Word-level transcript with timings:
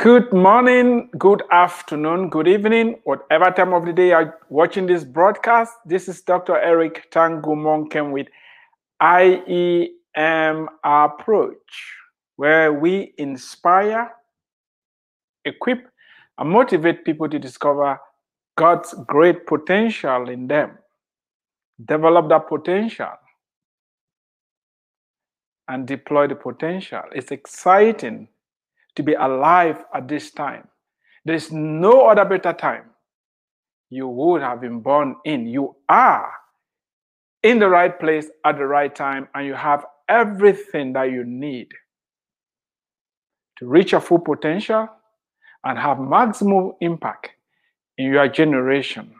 Good 0.00 0.32
morning, 0.32 1.08
good 1.16 1.44
afternoon, 1.52 2.28
good 2.28 2.48
evening, 2.48 2.96
whatever 3.04 3.52
time 3.52 3.72
of 3.72 3.86
the 3.86 3.92
day 3.92 4.08
you're 4.08 4.36
watching 4.48 4.86
this 4.86 5.04
broadcast. 5.04 5.72
This 5.86 6.08
is 6.08 6.20
Dr. 6.20 6.58
Eric 6.58 7.12
Tangumonkem 7.12 8.10
with 8.10 8.26
IEM 9.00 10.66
Approach, 10.82 11.94
where 12.34 12.72
we 12.72 13.14
inspire, 13.18 14.10
equip, 15.44 15.88
and 16.38 16.50
motivate 16.50 17.04
people 17.04 17.28
to 17.28 17.38
discover 17.38 18.00
God's 18.58 18.94
great 19.06 19.46
potential 19.46 20.28
in 20.28 20.48
them, 20.48 20.76
develop 21.82 22.28
that 22.30 22.48
potential, 22.48 23.12
and 25.68 25.86
deploy 25.86 26.26
the 26.26 26.34
potential. 26.34 27.02
It's 27.12 27.30
exciting 27.30 28.28
to 28.96 29.02
be 29.02 29.14
alive 29.14 29.84
at 29.94 30.08
this 30.08 30.30
time. 30.30 30.68
There 31.24 31.34
is 31.34 31.50
no 31.50 32.06
other 32.06 32.24
better 32.24 32.52
time 32.52 32.90
you 33.90 34.08
would 34.08 34.42
have 34.42 34.60
been 34.60 34.80
born 34.80 35.16
in. 35.24 35.46
You 35.46 35.76
are 35.88 36.32
in 37.42 37.58
the 37.58 37.68
right 37.68 37.98
place 37.98 38.28
at 38.44 38.56
the 38.56 38.66
right 38.66 38.94
time, 38.94 39.28
and 39.34 39.46
you 39.46 39.54
have 39.54 39.84
everything 40.08 40.92
that 40.94 41.10
you 41.10 41.24
need 41.24 41.68
to 43.58 43.66
reach 43.66 43.92
your 43.92 44.00
full 44.00 44.18
potential 44.18 44.88
and 45.64 45.78
have 45.78 46.00
maximum 46.00 46.72
impact 46.80 47.30
in 47.98 48.12
your 48.12 48.28
generation. 48.28 49.14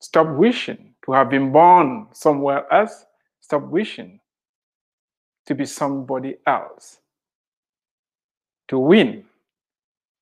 Stop 0.00 0.28
wishing 0.36 0.94
to 1.04 1.12
have 1.12 1.30
been 1.30 1.52
born 1.52 2.06
somewhere 2.12 2.72
else. 2.72 3.04
Stop 3.40 3.64
wishing 3.64 4.20
to 5.46 5.54
be 5.54 5.64
somebody 5.64 6.36
else. 6.46 6.98
To 8.68 8.78
win, 8.78 9.24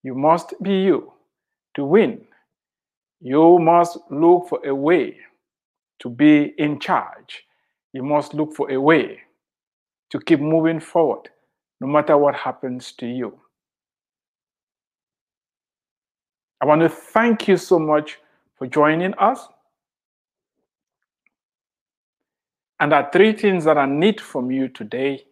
you 0.02 0.14
must 0.14 0.55
be 0.62 0.83
you. 0.83 1.12
To 1.75 1.84
win, 1.84 2.25
you 3.20 3.58
must 3.58 3.98
look 4.11 4.48
for 4.48 4.64
a 4.64 4.75
way 4.75 5.16
to 5.98 6.08
be 6.08 6.55
in 6.58 6.78
charge. 6.78 7.44
You 7.92 8.02
must 8.02 8.34
look 8.34 8.55
for 8.55 8.70
a 8.70 8.80
way 8.80 9.20
to 10.11 10.20
keep 10.20 10.41
moving 10.41 10.80
forward, 10.80 11.28
no 11.80 11.86
matter 11.86 12.17
what 12.17 12.34
happens 12.34 12.92
to 12.92 13.06
you. 13.06 13.39
I 16.61 16.67
want 16.67 16.80
to 16.83 16.89
thank 16.89 17.48
you 17.48 17.56
so 17.56 17.78
much 17.78 18.19
for 18.56 18.67
joining 18.67 19.14
us. 19.14 19.48
And 22.80 22.92
there 22.92 23.02
are 23.02 23.11
three 23.12 23.33
things 23.33 23.64
that 23.64 23.78
I 23.78 23.86
need 23.86 24.20
from 24.20 24.50
you 24.50 24.69
today 24.69 25.24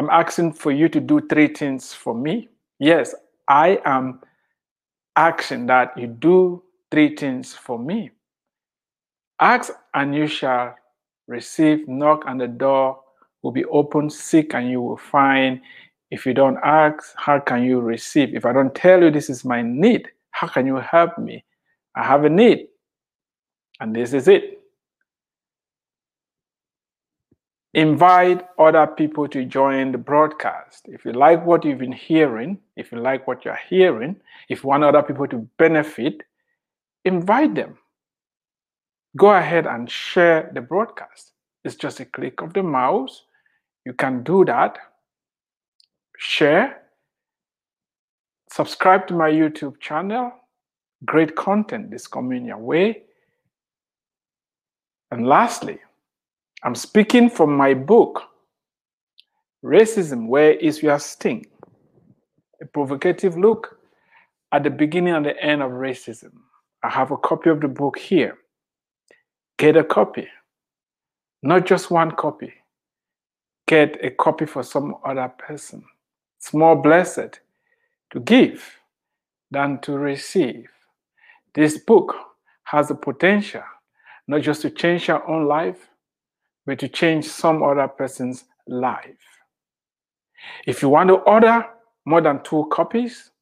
I'm 0.00 0.08
asking 0.08 0.54
for 0.54 0.72
you 0.72 0.88
to 0.88 0.98
do 0.98 1.20
three 1.28 1.48
things 1.48 1.92
for 1.92 2.14
me. 2.14 2.48
Yes, 2.78 3.14
I 3.48 3.82
am 3.84 4.20
asking 5.14 5.66
that 5.66 5.92
you 5.94 6.06
do 6.06 6.62
three 6.90 7.14
things 7.14 7.52
for 7.52 7.78
me. 7.78 8.10
Ask 9.40 9.70
and 9.92 10.14
you 10.14 10.26
shall 10.26 10.74
receive, 11.28 11.86
knock 11.86 12.22
and 12.26 12.40
the 12.40 12.48
door 12.48 12.98
will 13.42 13.52
be 13.52 13.66
open, 13.66 14.08
seek 14.08 14.54
and 14.54 14.70
you 14.70 14.80
will 14.80 14.96
find. 14.96 15.60
If 16.10 16.24
you 16.24 16.32
don't 16.32 16.56
ask, 16.64 17.12
how 17.16 17.38
can 17.38 17.62
you 17.62 17.80
receive? 17.80 18.34
If 18.34 18.46
I 18.46 18.54
don't 18.54 18.74
tell 18.74 19.02
you 19.02 19.10
this 19.10 19.28
is 19.28 19.44
my 19.44 19.60
need, 19.60 20.08
how 20.30 20.46
can 20.46 20.66
you 20.66 20.76
help 20.76 21.18
me? 21.18 21.44
I 21.94 22.04
have 22.04 22.24
a 22.24 22.30
need, 22.30 22.68
and 23.80 23.94
this 23.94 24.14
is 24.14 24.28
it. 24.28 24.59
Invite 27.74 28.46
other 28.58 28.86
people 28.86 29.28
to 29.28 29.44
join 29.44 29.92
the 29.92 29.98
broadcast. 29.98 30.86
If 30.86 31.04
you 31.04 31.12
like 31.12 31.44
what 31.44 31.64
you've 31.64 31.78
been 31.78 31.92
hearing, 31.92 32.58
if 32.76 32.90
you 32.90 32.98
like 32.98 33.26
what 33.26 33.44
you're 33.44 33.60
hearing, 33.68 34.16
if 34.48 34.62
you 34.62 34.68
want 34.68 34.84
other 34.84 35.02
people 35.02 35.28
to 35.28 35.48
benefit, 35.58 36.22
invite 37.04 37.54
them. 37.54 37.78
Go 39.16 39.30
ahead 39.30 39.66
and 39.66 39.90
share 39.90 40.50
the 40.54 40.60
broadcast. 40.60 41.32
It's 41.64 41.76
just 41.76 42.00
a 42.00 42.04
click 42.04 42.42
of 42.42 42.54
the 42.54 42.62
mouse. 42.62 43.24
You 43.84 43.92
can 43.92 44.22
do 44.22 44.44
that. 44.44 44.78
Share. 46.18 46.82
Subscribe 48.50 49.06
to 49.08 49.14
my 49.14 49.30
YouTube 49.30 49.80
channel. 49.80 50.32
Great 51.04 51.36
content 51.36 51.94
is 51.94 52.06
coming 52.06 52.44
your 52.46 52.58
way. 52.58 53.02
And 55.10 55.26
lastly, 55.26 55.78
I'm 56.62 56.74
speaking 56.74 57.30
from 57.30 57.56
my 57.56 57.72
book, 57.72 58.22
Racism 59.64 60.28
Where 60.28 60.52
is 60.52 60.82
Your 60.82 60.98
Sting? 60.98 61.46
A 62.60 62.66
provocative 62.66 63.38
look 63.38 63.78
at 64.52 64.64
the 64.64 64.70
beginning 64.70 65.14
and 65.14 65.24
the 65.24 65.42
end 65.42 65.62
of 65.62 65.70
racism. 65.70 66.32
I 66.82 66.90
have 66.90 67.12
a 67.12 67.16
copy 67.16 67.48
of 67.48 67.62
the 67.62 67.68
book 67.68 67.98
here. 67.98 68.36
Get 69.58 69.76
a 69.76 69.84
copy, 69.84 70.28
not 71.42 71.64
just 71.64 71.90
one 71.90 72.10
copy. 72.10 72.52
Get 73.66 74.04
a 74.04 74.10
copy 74.10 74.44
for 74.44 74.62
some 74.62 74.96
other 75.04 75.32
person. 75.38 75.82
It's 76.38 76.52
more 76.52 76.76
blessed 76.76 77.40
to 78.10 78.20
give 78.20 78.70
than 79.50 79.78
to 79.80 79.92
receive. 79.92 80.68
This 81.54 81.78
book 81.78 82.14
has 82.64 82.88
the 82.88 82.94
potential 82.94 83.62
not 84.28 84.42
just 84.42 84.62
to 84.62 84.70
change 84.70 85.08
your 85.08 85.28
own 85.28 85.46
life, 85.48 85.89
but 86.70 86.78
to 86.78 86.86
change 86.86 87.24
some 87.24 87.64
other 87.64 87.88
person's 87.88 88.44
life. 88.68 89.26
If 90.68 90.82
you 90.82 90.88
want 90.88 91.08
to 91.08 91.16
order 91.16 91.66
more 92.06 92.20
than 92.20 92.44
two 92.44 92.68
copies 92.70 93.32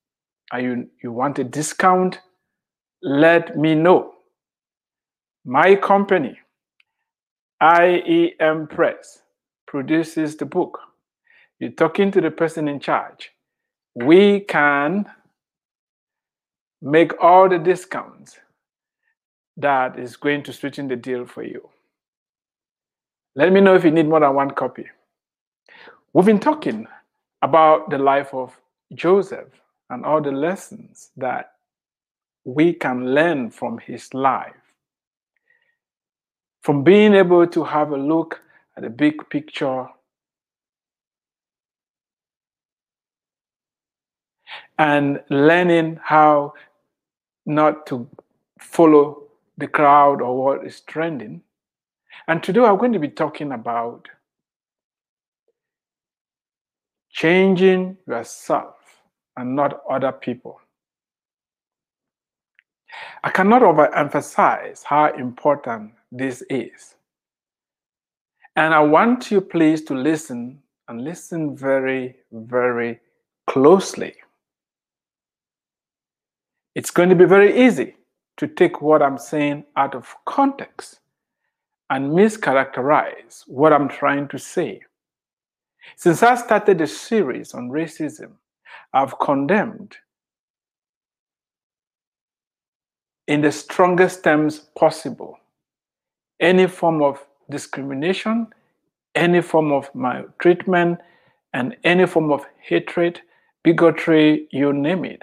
and 0.50 0.62
you, 0.62 0.88
you 1.02 1.12
want 1.12 1.38
a 1.38 1.44
discount, 1.44 2.20
let 3.02 3.54
me 3.58 3.74
know. 3.74 4.14
My 5.44 5.74
company, 5.74 6.38
IEM 7.62 8.70
Press, 8.70 9.20
produces 9.66 10.34
the 10.38 10.46
book. 10.46 10.78
You're 11.58 11.72
talking 11.72 12.10
to 12.12 12.22
the 12.22 12.30
person 12.30 12.66
in 12.66 12.80
charge. 12.80 13.30
We 13.94 14.40
can 14.40 15.04
make 16.80 17.12
all 17.22 17.50
the 17.50 17.58
discounts 17.58 18.38
that 19.58 19.98
is 19.98 20.16
going 20.16 20.44
to 20.44 20.52
sweeten 20.54 20.88
the 20.88 20.96
deal 20.96 21.26
for 21.26 21.42
you. 21.42 21.68
Let 23.38 23.52
me 23.52 23.60
know 23.60 23.76
if 23.76 23.84
you 23.84 23.92
need 23.92 24.08
more 24.08 24.18
than 24.18 24.34
one 24.34 24.50
copy. 24.50 24.86
We've 26.12 26.26
been 26.26 26.40
talking 26.40 26.88
about 27.40 27.88
the 27.88 27.96
life 27.96 28.34
of 28.34 28.60
Joseph 28.94 29.46
and 29.90 30.04
all 30.04 30.20
the 30.20 30.32
lessons 30.32 31.10
that 31.16 31.52
we 32.44 32.72
can 32.72 33.14
learn 33.14 33.50
from 33.50 33.78
his 33.78 34.12
life. 34.12 34.74
From 36.62 36.82
being 36.82 37.14
able 37.14 37.46
to 37.46 37.62
have 37.62 37.92
a 37.92 37.96
look 37.96 38.40
at 38.76 38.82
the 38.82 38.90
big 38.90 39.30
picture 39.30 39.86
and 44.80 45.22
learning 45.30 46.00
how 46.02 46.54
not 47.46 47.86
to 47.86 48.08
follow 48.58 49.28
the 49.58 49.68
crowd 49.68 50.20
or 50.20 50.42
what 50.42 50.66
is 50.66 50.80
trending 50.80 51.40
and 52.26 52.42
today 52.42 52.60
I'm 52.60 52.78
going 52.78 52.92
to 52.92 52.98
be 52.98 53.08
talking 53.08 53.52
about 53.52 54.08
changing 57.10 57.96
yourself 58.06 58.76
and 59.36 59.56
not 59.56 59.80
other 59.90 60.12
people. 60.12 60.60
I 63.24 63.30
cannot 63.30 63.62
overemphasize 63.62 64.84
how 64.84 65.12
important 65.14 65.92
this 66.12 66.42
is. 66.48 66.94
And 68.56 68.74
I 68.74 68.80
want 68.80 69.30
you, 69.30 69.40
please, 69.40 69.82
to 69.84 69.94
listen 69.94 70.60
and 70.88 71.04
listen 71.04 71.56
very, 71.56 72.16
very 72.32 73.00
closely. 73.46 74.14
It's 76.74 76.90
going 76.90 77.08
to 77.08 77.14
be 77.14 77.24
very 77.24 77.66
easy 77.66 77.96
to 78.36 78.46
take 78.46 78.80
what 78.80 79.02
I'm 79.02 79.18
saying 79.18 79.64
out 79.76 79.94
of 79.94 80.14
context 80.24 81.00
and 81.90 82.12
mischaracterize 82.12 83.44
what 83.46 83.72
I'm 83.72 83.88
trying 83.88 84.28
to 84.28 84.38
say. 84.38 84.82
Since 85.96 86.22
I 86.22 86.34
started 86.34 86.80
a 86.80 86.86
series 86.86 87.54
on 87.54 87.70
racism, 87.70 88.32
I've 88.92 89.18
condemned 89.18 89.96
in 93.26 93.40
the 93.40 93.52
strongest 93.52 94.24
terms 94.24 94.60
possible 94.76 95.38
any 96.40 96.66
form 96.66 97.02
of 97.02 97.24
discrimination, 97.50 98.46
any 99.14 99.40
form 99.40 99.72
of 99.72 99.92
maltreatment, 99.94 101.00
and 101.52 101.76
any 101.84 102.06
form 102.06 102.30
of 102.30 102.44
hatred, 102.60 103.20
bigotry, 103.64 104.46
you 104.50 104.72
name 104.72 105.04
it. 105.04 105.22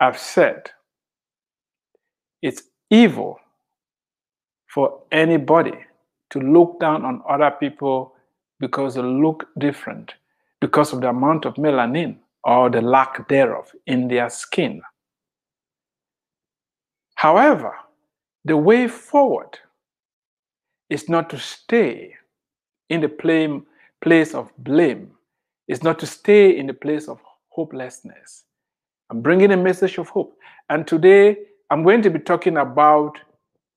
I've 0.00 0.18
said 0.18 0.70
it's 2.42 2.64
evil 2.90 3.40
for 4.76 5.00
anybody 5.10 5.72
to 6.28 6.38
look 6.38 6.78
down 6.80 7.02
on 7.02 7.22
other 7.26 7.50
people 7.50 8.12
because 8.60 8.94
they 8.94 9.00
look 9.00 9.48
different, 9.56 10.12
because 10.60 10.92
of 10.92 11.00
the 11.00 11.08
amount 11.08 11.46
of 11.46 11.54
melanin 11.54 12.18
or 12.44 12.68
the 12.68 12.82
lack 12.82 13.26
thereof 13.26 13.72
in 13.86 14.06
their 14.06 14.28
skin. 14.28 14.82
However, 17.14 17.74
the 18.44 18.58
way 18.58 18.86
forward 18.86 19.58
is 20.90 21.08
not 21.08 21.30
to 21.30 21.38
stay 21.38 22.12
in 22.90 23.00
the 23.00 23.08
blame, 23.08 23.64
place 24.02 24.34
of 24.34 24.52
blame, 24.58 25.10
is 25.68 25.82
not 25.82 25.98
to 26.00 26.06
stay 26.06 26.54
in 26.54 26.66
the 26.66 26.74
place 26.74 27.08
of 27.08 27.18
hopelessness. 27.48 28.44
I'm 29.08 29.22
bringing 29.22 29.52
a 29.52 29.56
message 29.56 29.96
of 29.96 30.10
hope. 30.10 30.36
And 30.68 30.86
today 30.86 31.38
I'm 31.70 31.82
going 31.82 32.02
to 32.02 32.10
be 32.10 32.18
talking 32.18 32.58
about 32.58 33.16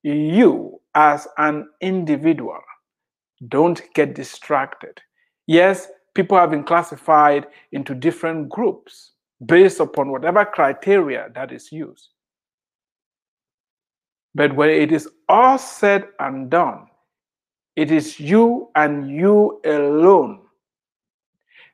you 0.03 0.78
as 0.95 1.27
an 1.37 1.67
individual. 1.81 2.59
Don't 3.47 3.81
get 3.93 4.15
distracted. 4.15 4.99
Yes, 5.47 5.87
people 6.13 6.37
have 6.37 6.51
been 6.51 6.63
classified 6.63 7.47
into 7.71 7.95
different 7.95 8.49
groups 8.49 9.13
based 9.45 9.79
upon 9.79 10.11
whatever 10.11 10.45
criteria 10.45 11.29
that 11.33 11.51
is 11.51 11.71
used. 11.71 12.09
But 14.35 14.55
when 14.55 14.69
it 14.69 14.91
is 14.91 15.07
all 15.27 15.57
said 15.57 16.07
and 16.19 16.49
done, 16.49 16.87
it 17.75 17.91
is 17.91 18.19
you 18.19 18.69
and 18.75 19.09
you 19.09 19.61
alone 19.65 20.41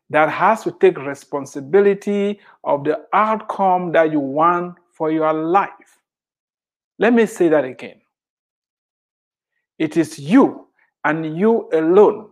that 0.09 0.29
has 0.29 0.63
to 0.63 0.71
take 0.79 0.97
responsibility 0.99 2.39
of 2.63 2.83
the 2.83 3.01
outcome 3.13 3.91
that 3.91 4.11
you 4.11 4.19
want 4.19 4.75
for 4.91 5.11
your 5.11 5.33
life. 5.33 5.99
Let 6.99 7.13
me 7.13 7.25
say 7.25 7.49
that 7.49 7.65
again. 7.65 8.01
It 9.77 9.97
is 9.97 10.17
you 10.17 10.67
and 11.03 11.37
you 11.37 11.69
alone 11.73 12.29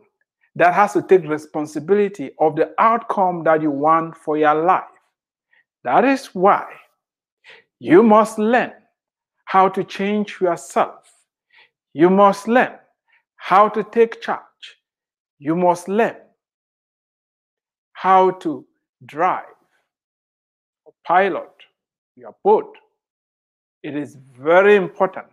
that 0.56 0.74
has 0.74 0.94
to 0.94 1.02
take 1.02 1.28
responsibility 1.28 2.32
of 2.40 2.56
the 2.56 2.74
outcome 2.80 3.44
that 3.44 3.62
you 3.62 3.72
want 3.72 4.16
for 4.16 4.38
your 4.38 4.56
life. 4.56 4.84
That 5.84 6.06
is 6.06 6.28
why 6.28 6.66
you 7.80 8.04
must 8.04 8.40
learn 8.40 8.72
how 9.46 9.68
to 9.70 9.84
change 9.84 10.40
yourself. 10.40 11.12
You 11.94 12.10
must 12.10 12.48
learn 12.48 12.74
how 13.36 13.68
to 13.70 13.84
take 13.84 14.22
charge. 14.22 14.40
You 15.40 15.56
must 15.56 15.88
learn 15.90 16.16
how 17.94 18.32
to 18.32 18.66
drive 19.06 19.46
or 20.86 20.94
pilot 21.06 21.52
your 22.16 22.36
boat. 22.44 22.76
It 23.84 23.96
is 23.96 24.18
very 24.40 24.76
important. 24.76 25.33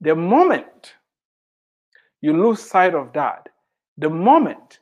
The 0.00 0.14
moment 0.14 0.94
you 2.20 2.32
lose 2.32 2.60
sight 2.60 2.94
of 2.94 3.12
that, 3.12 3.48
the 3.98 4.10
moment 4.10 4.80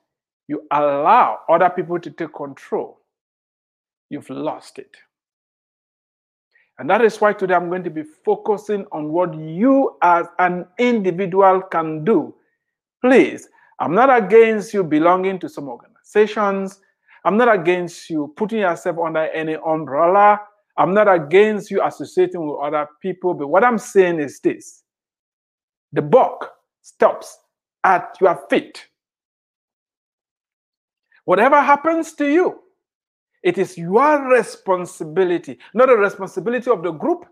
you 0.48 0.66
allow 0.70 1.40
other 1.48 1.70
people 1.70 1.98
to 2.00 2.10
take 2.10 2.34
control, 2.34 3.00
you've 4.10 4.30
lost 4.30 4.78
it. 4.78 4.96
And 6.78 6.88
that 6.90 7.02
is 7.02 7.20
why 7.20 7.32
today 7.32 7.54
I'm 7.54 7.68
going 7.68 7.84
to 7.84 7.90
be 7.90 8.02
focusing 8.24 8.86
on 8.92 9.10
what 9.10 9.34
you 9.38 9.96
as 10.02 10.26
an 10.38 10.66
individual 10.78 11.62
can 11.62 12.04
do. 12.04 12.34
Please, 13.02 13.48
I'm 13.78 13.94
not 13.94 14.14
against 14.14 14.72
you 14.72 14.82
belonging 14.82 15.38
to 15.40 15.48
some 15.48 15.68
organizations. 15.68 16.80
I'm 17.24 17.36
not 17.36 17.52
against 17.52 18.10
you 18.10 18.32
putting 18.36 18.60
yourself 18.60 18.98
under 18.98 19.28
any 19.30 19.56
umbrella. 19.66 20.40
I'm 20.76 20.94
not 20.94 21.12
against 21.12 21.70
you 21.70 21.82
associating 21.84 22.46
with 22.46 22.58
other 22.62 22.88
people. 23.00 23.34
But 23.34 23.48
what 23.48 23.64
I'm 23.64 23.78
saying 23.78 24.18
is 24.18 24.40
this 24.40 24.81
the 25.92 26.02
buck 26.02 26.52
stops 26.80 27.38
at 27.84 28.16
your 28.20 28.40
feet. 28.48 28.86
Whatever 31.24 31.60
happens 31.60 32.12
to 32.14 32.28
you, 32.28 32.60
it 33.42 33.58
is 33.58 33.76
your 33.76 34.28
responsibility, 34.28 35.58
not 35.74 35.88
the 35.88 35.96
responsibility 35.96 36.70
of 36.70 36.82
the 36.82 36.92
group, 36.92 37.26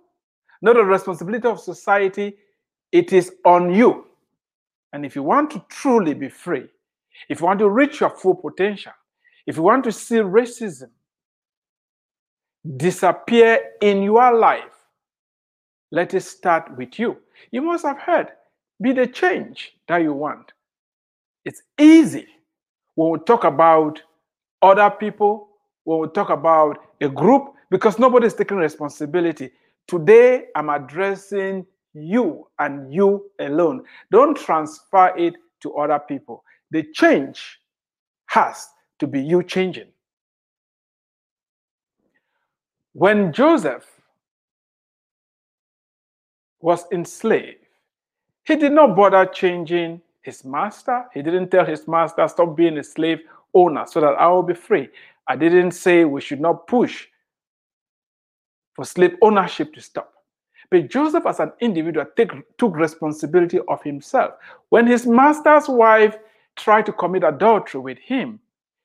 not 0.63 0.75
the 0.75 0.85
responsibility 0.85 1.47
of 1.47 1.61
society. 1.61 2.37
It 2.93 3.13
is 3.13 3.33
on 3.45 3.73
you. 3.73 4.07
And 4.93 5.07
if 5.07 5.15
you 5.15 5.23
want 5.23 5.51
to 5.53 5.65
truly 5.69 6.15
be 6.15 6.29
free, 6.29 6.67
if 7.29 7.41
you 7.41 7.47
want 7.47 7.61
to 7.61 7.69
reach 7.69 8.01
your 8.01 8.11
full 8.11 8.35
potential, 8.35 8.93
if 9.47 9.57
you 9.57 9.63
want 9.63 9.85
to 9.85 9.93
see 9.93 10.17
racism 10.17 10.91
disappear 12.77 13.61
in 13.81 14.03
your 14.03 14.37
life, 14.37 14.65
let 15.93 16.15
it 16.15 16.23
start 16.23 16.77
with 16.77 16.99
you. 16.99 17.17
You 17.51 17.63
must 17.63 17.85
have 17.85 17.99
heard, 17.99 18.29
be 18.81 18.93
the 18.93 19.07
change 19.07 19.73
that 19.89 19.99
you 19.99 20.13
want. 20.13 20.53
It's 21.45 21.63
easy 21.79 22.27
when 22.95 23.11
we 23.11 23.19
talk 23.21 23.45
about 23.45 24.01
other 24.63 24.91
people 24.91 25.49
when 25.85 25.99
we 26.01 26.09
talk 26.09 26.31
about 26.31 26.79
a 27.01 27.09
group 27.09 27.55
because 27.71 27.99
nobody's 27.99 28.35
taking 28.35 28.59
responsibility. 28.59 29.51
Today, 29.89 30.45
I'm 30.55 30.69
addressing 30.69 31.67
you 31.95 32.47
and 32.59 32.93
you 32.93 33.31
alone. 33.41 33.85
Don't 34.13 34.37
transfer 34.37 35.13
it 35.17 35.35
to 35.63 35.75
other 35.75 35.99
people. 35.99 36.45
The 36.71 36.85
change 36.93 37.59
has 38.27 38.69
to 39.01 39.07
be 39.07 39.21
you 39.21 39.43
changing. 39.43 39.89
When 42.93 43.33
Joseph 43.33 43.87
was 46.61 46.85
enslaved, 46.93 47.60
he 48.51 48.57
did 48.57 48.73
not 48.73 48.97
bother 48.97 49.25
changing 49.27 50.01
his 50.23 50.45
master. 50.45 51.05
He 51.15 51.23
didn't 51.23 51.51
tell 51.51 51.65
his 51.65 51.87
master, 51.87 52.27
stop 52.27 52.57
being 52.57 52.79
a 52.79 52.83
slave 52.83 53.21
owner 53.55 53.85
so 53.87 54.01
that 54.01 54.15
I 54.19 54.27
will 54.27 54.43
be 54.43 54.55
free. 54.55 54.89
I 55.29 55.37
didn't 55.37 55.71
say 55.71 56.05
we 56.05 56.21
should 56.21 56.41
not 56.41 56.67
push 56.67 57.07
for 58.75 58.85
slave 58.85 59.15
ownership 59.23 59.73
to 59.75 59.81
stop. 59.81 60.13
But 60.69 60.91
Joseph, 60.91 61.27
as 61.27 61.39
an 61.39 61.53
individual, 61.61 62.07
take, 62.17 62.33
took 62.59 62.75
responsibility 62.75 63.61
of 63.69 63.83
himself. 63.85 64.35
When 64.71 64.85
his 64.85 65.07
master's 65.07 65.69
wife 65.69 66.17
tried 66.57 66.87
to 66.87 66.93
commit 66.93 67.23
adultery 67.23 67.81
with 67.81 67.99
him, 67.99 68.41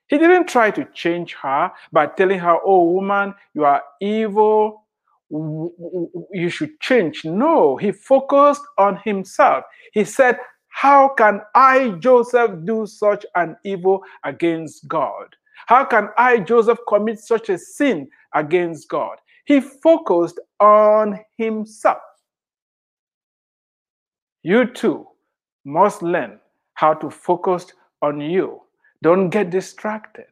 he 0.08 0.20
didn't 0.20 0.48
try 0.48 0.70
to 0.70 0.86
change 0.94 1.34
her 1.42 1.72
by 1.92 2.06
telling 2.06 2.38
her, 2.38 2.58
Oh, 2.64 2.84
woman, 2.84 3.34
you 3.56 3.66
are 3.66 3.82
evil. 4.00 4.85
You 5.30 6.50
should 6.50 6.80
change. 6.80 7.26
No, 7.26 7.78
he 7.78 7.92
focused 7.92 8.62
on 8.78 8.98
himself. 9.04 9.64
He 9.94 10.04
said, 10.04 10.38
How 10.70 11.10
can 11.10 11.42
I, 11.56 11.90
Joseph, 12.00 12.52
do 12.64 12.86
such 12.86 13.26
an 13.36 13.58
evil 13.64 14.04
against 14.24 14.88
God? 14.88 15.36
How 15.68 15.84
can 15.86 16.10
I, 16.18 16.40
Joseph, 16.40 16.80
commit 16.88 17.20
such 17.20 17.50
a 17.50 17.58
sin 17.58 18.08
against 18.34 18.88
God? 18.90 19.18
He 19.46 19.62
focused 19.62 20.40
on 20.60 21.20
himself. 21.38 21.98
You 24.44 24.66
too 24.66 25.08
must 25.66 26.04
learn 26.04 26.40
how 26.76 26.94
to 26.94 27.10
focus 27.10 27.66
on 28.02 28.22
you. 28.22 28.62
Don't 29.02 29.30
get 29.30 29.50
distracted. 29.50 30.28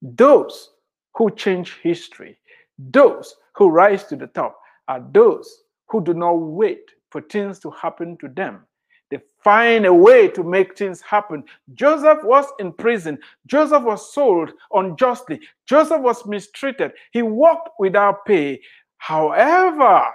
Those 0.00 0.70
who 1.14 1.30
change 1.30 1.78
history, 1.82 2.38
those 2.78 3.36
who 3.54 3.68
rise 3.68 4.04
to 4.04 4.16
the 4.16 4.26
top, 4.28 4.58
are 4.88 5.04
those 5.12 5.62
who 5.88 6.02
do 6.02 6.14
not 6.14 6.32
wait 6.32 6.90
for 7.10 7.20
things 7.20 7.58
to 7.60 7.70
happen 7.70 8.16
to 8.18 8.28
them. 8.28 8.60
They 9.10 9.18
find 9.44 9.84
a 9.84 9.92
way 9.92 10.28
to 10.28 10.42
make 10.42 10.78
things 10.78 11.02
happen. 11.02 11.44
Joseph 11.74 12.24
was 12.24 12.46
in 12.58 12.72
prison. 12.72 13.18
Joseph 13.46 13.82
was 13.82 14.14
sold 14.14 14.52
unjustly. 14.72 15.38
Joseph 15.66 16.00
was 16.00 16.24
mistreated. 16.24 16.92
He 17.12 17.20
worked 17.20 17.68
without 17.78 18.24
pay. 18.24 18.60
However, 18.96 20.06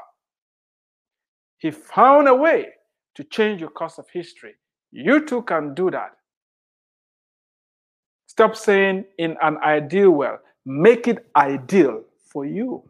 he 1.60 1.70
found 1.70 2.28
a 2.28 2.34
way 2.34 2.70
to 3.16 3.24
change 3.24 3.62
the 3.62 3.68
course 3.68 4.00
of 4.00 4.10
history. 4.12 4.56
You 4.92 5.26
too 5.26 5.44
can 5.44 5.76
do 5.76 5.92
that. 5.92 6.14
Stop 8.26 8.56
saying 8.56 9.06
in 9.20 9.36
an 9.42 9.58
ideal 9.58 10.12
world, 10.12 10.40
make 10.66 11.08
it 11.08 11.28
ideal 11.36 12.04
for 12.32 12.46
you. 12.46 12.84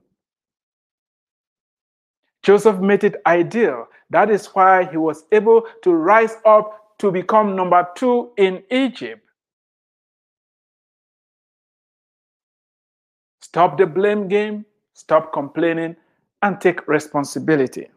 Joseph 2.48 2.80
made 2.80 3.04
it 3.04 3.22
ideal. 3.26 3.90
That 4.10 4.30
is 4.30 4.46
why 4.46 4.90
he 4.90 4.96
was 4.96 5.26
able 5.34 5.68
to 5.82 5.92
rise 5.92 6.38
up 6.46 6.98
to 6.98 7.12
become 7.12 7.58
number 7.58 7.86
two 7.94 8.32
in 8.38 8.64
Egypt. 8.72 9.22
Stop 13.42 13.78
the 13.78 13.86
blame 13.86 14.30
game, 14.30 14.66
stop 14.94 15.34
complaining, 15.34 15.98
and 16.42 16.62
take 16.62 16.88
responsibility. 16.88 17.90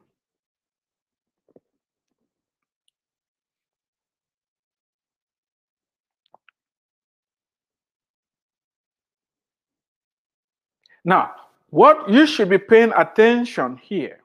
Now, 11.05 11.37
what 11.69 12.11
you 12.11 12.27
should 12.27 12.49
be 12.49 12.59
paying 12.59 12.93
attention 12.97 13.77
here 13.77 14.20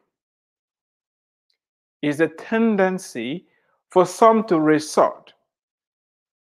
is 2.06 2.20
a 2.20 2.28
tendency 2.28 3.46
for 3.90 4.06
some 4.06 4.44
to 4.46 4.60
resort 4.60 5.34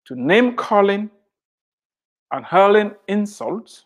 to 0.06 0.16
name 0.16 0.56
calling 0.56 1.10
and 2.32 2.46
hurling 2.46 2.92
insults 3.08 3.86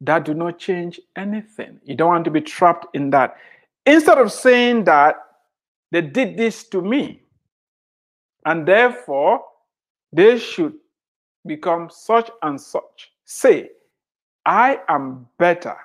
that 0.00 0.24
do 0.24 0.34
not 0.34 0.58
change 0.58 1.00
anything. 1.16 1.80
You 1.84 1.96
don't 1.96 2.10
want 2.10 2.24
to 2.26 2.30
be 2.30 2.40
trapped 2.40 2.94
in 2.94 3.10
that. 3.10 3.36
Instead 3.86 4.18
of 4.18 4.30
saying 4.30 4.84
that 4.84 5.16
they 5.90 6.02
did 6.02 6.36
this 6.36 6.64
to 6.68 6.82
me, 6.82 7.22
and 8.46 8.66
therefore 8.66 9.40
they 10.12 10.38
should 10.38 10.74
become 11.46 11.88
such 11.90 12.30
and 12.42 12.60
such, 12.60 13.12
say, 13.24 13.70
I 14.46 14.78
am 14.88 15.26
better 15.38 15.76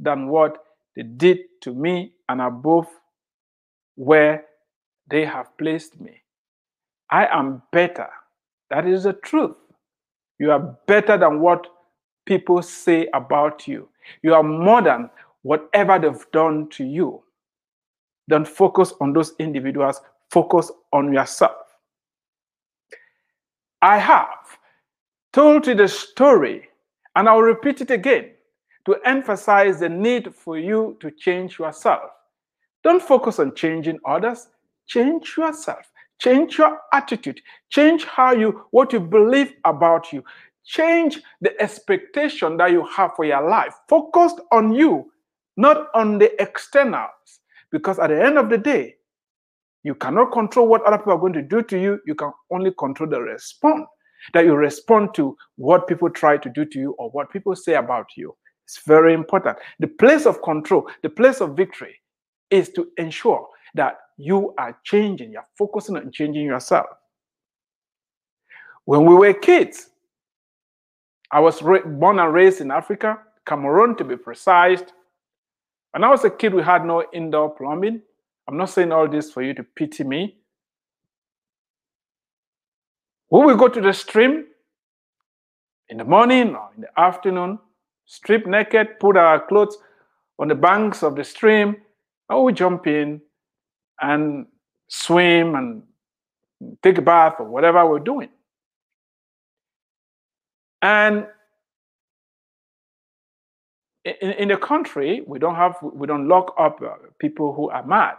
than 0.00 0.28
what 0.28 0.64
they 0.96 1.02
did 1.02 1.38
to 1.62 1.72
me 1.72 2.12
and 2.28 2.40
above 2.40 2.88
where 3.96 4.44
they 5.08 5.24
have 5.24 5.56
placed 5.58 6.00
me. 6.00 6.22
I 7.10 7.26
am 7.26 7.62
better. 7.72 8.08
That 8.70 8.86
is 8.86 9.04
the 9.04 9.12
truth. 9.12 9.56
You 10.38 10.50
are 10.50 10.76
better 10.86 11.16
than 11.16 11.40
what 11.40 11.66
people 12.26 12.62
say 12.62 13.08
about 13.14 13.68
you. 13.68 13.88
You 14.22 14.34
are 14.34 14.42
more 14.42 14.82
than 14.82 15.10
whatever 15.42 15.98
they've 15.98 16.30
done 16.32 16.68
to 16.70 16.84
you. 16.84 17.22
Don't 18.28 18.48
focus 18.48 18.94
on 19.00 19.12
those 19.12 19.34
individuals, 19.38 20.00
focus 20.30 20.72
on 20.92 21.12
yourself. 21.12 21.56
I 23.82 23.98
have 23.98 24.58
told 25.32 25.66
you 25.66 25.74
the 25.74 25.88
story, 25.88 26.68
and 27.16 27.28
I'll 27.28 27.42
repeat 27.42 27.82
it 27.82 27.90
again 27.90 28.30
to 28.86 28.96
emphasize 29.04 29.80
the 29.80 29.88
need 29.88 30.34
for 30.34 30.58
you 30.58 30.96
to 31.00 31.10
change 31.10 31.58
yourself. 31.58 32.10
Don't 32.84 33.02
focus 33.02 33.38
on 33.38 33.54
changing 33.54 33.98
others, 34.06 34.48
change 34.86 35.36
yourself. 35.36 35.90
Change 36.20 36.58
your 36.58 36.78
attitude. 36.92 37.40
Change 37.70 38.04
how 38.04 38.32
you 38.32 38.64
what 38.70 38.92
you 38.92 39.00
believe 39.00 39.54
about 39.64 40.12
you. 40.12 40.22
Change 40.64 41.20
the 41.40 41.60
expectation 41.60 42.56
that 42.56 42.70
you 42.70 42.86
have 42.86 43.14
for 43.16 43.24
your 43.24 43.46
life. 43.48 43.74
Focused 43.88 44.40
on 44.52 44.72
you, 44.72 45.10
not 45.56 45.88
on 45.94 46.18
the 46.18 46.40
externals. 46.40 47.40
Because 47.70 47.98
at 47.98 48.08
the 48.08 48.24
end 48.24 48.38
of 48.38 48.48
the 48.48 48.58
day, 48.58 48.94
you 49.82 49.94
cannot 49.94 50.32
control 50.32 50.68
what 50.68 50.82
other 50.84 50.98
people 50.98 51.12
are 51.12 51.18
going 51.18 51.32
to 51.34 51.42
do 51.42 51.62
to 51.62 51.78
you. 51.78 51.98
You 52.06 52.14
can 52.14 52.32
only 52.50 52.72
control 52.78 53.10
the 53.10 53.20
response 53.20 53.86
that 54.32 54.44
you 54.46 54.54
respond 54.54 55.14
to 55.14 55.36
what 55.56 55.86
people 55.86 56.08
try 56.08 56.38
to 56.38 56.48
do 56.48 56.64
to 56.64 56.78
you 56.78 56.92
or 56.92 57.10
what 57.10 57.30
people 57.30 57.54
say 57.54 57.74
about 57.74 58.06
you. 58.16 58.34
It's 58.64 58.80
very 58.86 59.12
important. 59.12 59.58
The 59.80 59.88
place 59.88 60.24
of 60.24 60.40
control, 60.40 60.88
the 61.02 61.10
place 61.10 61.42
of 61.42 61.54
victory 61.54 62.00
is 62.50 62.70
to 62.70 62.88
ensure 62.96 63.48
that 63.74 63.98
you 64.16 64.54
are 64.58 64.78
changing, 64.84 65.32
you're 65.32 65.46
focusing 65.58 65.96
on 65.96 66.12
changing 66.12 66.44
yourself. 66.44 66.86
When 68.84 69.06
we 69.06 69.14
were 69.14 69.32
kids, 69.32 69.90
I 71.30 71.40
was 71.40 71.60
born 71.60 72.18
and 72.18 72.32
raised 72.32 72.60
in 72.60 72.70
Africa, 72.70 73.18
Cameroon 73.46 73.96
to 73.96 74.04
be 74.04 74.16
precise. 74.16 74.82
When 75.92 76.04
I 76.04 76.08
was 76.08 76.24
a 76.24 76.30
kid, 76.30 76.54
we 76.54 76.62
had 76.62 76.84
no 76.84 77.04
indoor 77.12 77.50
plumbing. 77.50 78.02
I'm 78.46 78.56
not 78.56 78.70
saying 78.70 78.92
all 78.92 79.08
this 79.08 79.32
for 79.32 79.42
you 79.42 79.54
to 79.54 79.62
pity 79.62 80.04
me. 80.04 80.36
We 83.30 83.40
will 83.40 83.56
go 83.56 83.68
to 83.68 83.80
the 83.80 83.92
stream 83.92 84.46
in 85.88 85.96
the 85.96 86.04
morning 86.04 86.54
or 86.54 86.70
in 86.76 86.82
the 86.82 87.00
afternoon, 87.00 87.58
strip 88.06 88.46
naked, 88.46 89.00
put 89.00 89.16
our 89.16 89.44
clothes 89.46 89.76
on 90.38 90.48
the 90.48 90.54
banks 90.54 91.02
of 91.02 91.16
the 91.16 91.24
stream, 91.24 91.76
and 92.28 92.42
we 92.42 92.52
jump 92.52 92.86
in 92.86 93.20
and 94.00 94.46
swim 94.88 95.54
and 95.54 95.82
take 96.82 96.98
a 96.98 97.02
bath 97.02 97.34
or 97.38 97.46
whatever 97.46 97.86
we're 97.86 97.98
doing. 97.98 98.28
And 100.82 101.26
in, 104.04 104.32
in 104.32 104.48
the 104.48 104.56
country, 104.56 105.22
we 105.26 105.38
don't 105.38 105.54
have 105.54 105.76
we 105.82 106.06
don't 106.06 106.28
lock 106.28 106.54
up 106.58 106.80
uh, 106.82 106.94
people 107.18 107.54
who 107.54 107.70
are 107.70 107.86
mad. 107.86 108.16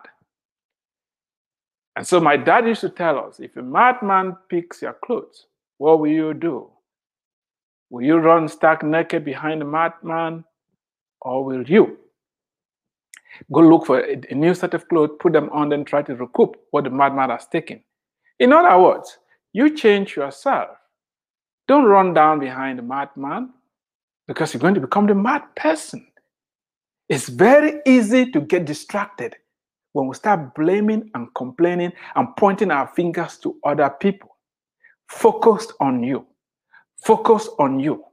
And 1.95 2.05
so 2.05 2.19
my 2.19 2.35
dad 2.35 2.67
used 2.67 2.81
to 2.81 2.89
tell 2.89 3.19
us, 3.19 3.39
if 3.39 3.55
a 3.55 3.61
madman 3.61 4.35
picks 4.49 4.81
your 4.81 4.97
clothes, 5.05 5.45
what 5.77 5.99
will 5.99 6.09
you 6.11 6.33
do? 6.33 6.69
Will 7.89 8.03
you 8.03 8.17
run 8.17 8.49
stark 8.49 8.83
naked 8.83 9.23
behind 9.23 9.61
the 9.61 9.65
madman, 9.65 10.43
or 11.21 11.45
will 11.45 11.63
you 11.63 11.97
go 13.51 13.61
look 13.61 13.85
for 13.85 13.99
a, 13.99 14.19
a, 14.29 14.35
new 14.35 14.53
set 14.53 14.73
of 14.73 14.87
clothes, 14.89 15.11
put 15.19 15.33
them 15.33 15.49
on, 15.51 15.69
then 15.69 15.85
try 15.85 16.01
to 16.01 16.15
recoup 16.15 16.55
what 16.71 16.83
the 16.83 16.89
madman 16.89 17.29
has 17.29 17.47
taken. 17.47 17.83
In 18.39 18.53
other 18.53 18.81
words, 18.81 19.17
you 19.53 19.75
change 19.75 20.15
yourself. 20.15 20.69
Don't 21.67 21.85
run 21.85 22.13
down 22.13 22.39
behind 22.39 22.79
the 22.79 22.83
madman 22.83 23.53
because 24.27 24.53
you're 24.53 24.61
going 24.61 24.75
to 24.75 24.81
become 24.81 25.07
the 25.07 25.15
mad 25.15 25.43
person. 25.55 26.05
It's 27.09 27.29
very 27.29 27.81
easy 27.85 28.31
to 28.31 28.41
get 28.41 28.65
distracted 28.65 29.35
when 29.93 30.07
we 30.07 30.15
start 30.15 30.53
blaming 30.55 31.09
and 31.13 31.33
complaining 31.35 31.93
and 32.15 32.35
pointing 32.35 32.71
our 32.71 32.87
fingers 32.95 33.37
to 33.37 33.55
other 33.63 33.89
people. 33.89 34.35
Focus 35.09 35.67
on 35.79 36.03
you. 36.03 36.25
Focus 37.03 37.47
on 37.59 37.79
you. 37.79 38.03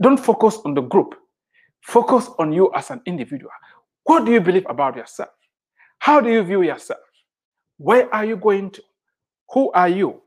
Don't 0.00 0.18
focus 0.18 0.58
on 0.64 0.74
the 0.74 0.82
group. 0.82 1.14
Focus 1.82 2.28
on 2.38 2.52
you 2.52 2.70
as 2.74 2.90
an 2.90 3.00
individual. 3.06 3.50
What 4.06 4.24
do 4.24 4.32
you 4.32 4.40
believe 4.40 4.66
about 4.68 4.96
yourself? 4.96 5.30
How 5.98 6.20
do 6.20 6.30
you 6.30 6.42
view 6.42 6.62
yourself? 6.62 7.00
Where 7.78 8.12
are 8.14 8.24
you 8.24 8.36
going 8.36 8.70
to? 8.70 8.82
Who 9.50 9.70
are 9.72 9.88
you? 9.88 10.22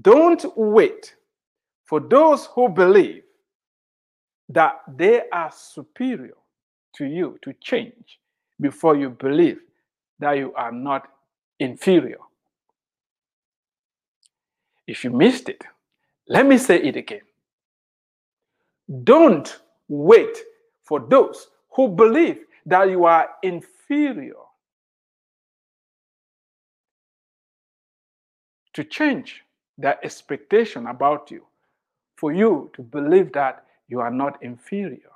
Don't 0.00 0.44
wait 0.56 1.14
for 1.84 2.00
those 2.00 2.46
who 2.46 2.68
believe 2.68 3.22
that 4.48 4.80
they 4.96 5.22
are 5.32 5.50
superior 5.52 6.36
to 6.96 7.04
you 7.04 7.38
to 7.42 7.52
change 7.60 8.18
before 8.60 8.96
you 8.96 9.10
believe 9.10 9.58
that 10.18 10.32
you 10.32 10.52
are 10.54 10.72
not 10.72 11.08
inferior. 11.58 12.18
If 14.86 15.04
you 15.04 15.10
missed 15.10 15.48
it, 15.48 15.62
let 16.28 16.46
me 16.46 16.58
say 16.58 16.82
it 16.82 16.96
again. 16.96 17.22
Don't 19.04 19.60
wait 19.90 20.38
for 20.84 21.00
those 21.00 21.48
who 21.74 21.88
believe 21.88 22.38
that 22.64 22.88
you 22.88 23.04
are 23.04 23.28
inferior 23.42 24.34
to 28.72 28.84
change 28.84 29.42
their 29.76 30.02
expectation 30.04 30.86
about 30.86 31.30
you, 31.30 31.44
for 32.16 32.32
you 32.32 32.70
to 32.74 32.82
believe 32.82 33.32
that 33.32 33.64
you 33.88 34.00
are 34.00 34.10
not 34.10 34.40
inferior. 34.42 35.10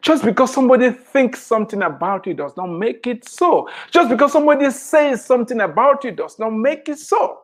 Just 0.00 0.24
because 0.24 0.52
somebody 0.52 0.90
thinks 0.90 1.42
something 1.42 1.82
about 1.82 2.26
you 2.26 2.32
does 2.32 2.56
not 2.56 2.68
make 2.68 3.06
it 3.06 3.28
so. 3.28 3.68
Just 3.90 4.08
because 4.08 4.32
somebody 4.32 4.70
says 4.70 5.22
something 5.22 5.60
about 5.60 6.02
you 6.04 6.12
does 6.12 6.38
not 6.38 6.50
make 6.54 6.88
it 6.88 6.98
so. 6.98 7.40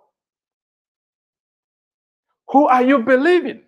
Who 2.48 2.66
are 2.66 2.82
you 2.82 3.00
believing? 3.00 3.62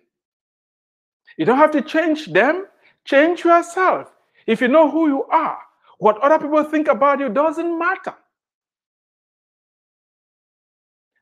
You 1.37 1.45
don't 1.45 1.57
have 1.57 1.71
to 1.71 1.81
change 1.81 2.27
them, 2.27 2.67
change 3.05 3.43
yourself. 3.43 4.13
If 4.45 4.61
you 4.61 4.67
know 4.67 4.89
who 4.89 5.07
you 5.07 5.23
are, 5.25 5.59
what 5.99 6.19
other 6.21 6.39
people 6.39 6.63
think 6.63 6.87
about 6.87 7.19
you 7.19 7.29
doesn't 7.29 7.79
matter. 7.79 8.13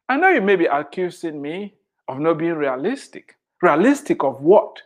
I 0.10 0.18
know 0.18 0.30
you 0.30 0.42
may 0.42 0.56
be 0.56 0.66
accusing 0.66 1.42
me 1.42 1.76
of 2.08 2.20
not 2.20 2.38
being 2.38 2.56
realistic. 2.56 3.38
Realistic 3.62 4.24
of 4.24 4.42
what? 4.42 4.82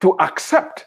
To 0.00 0.16
accept 0.20 0.86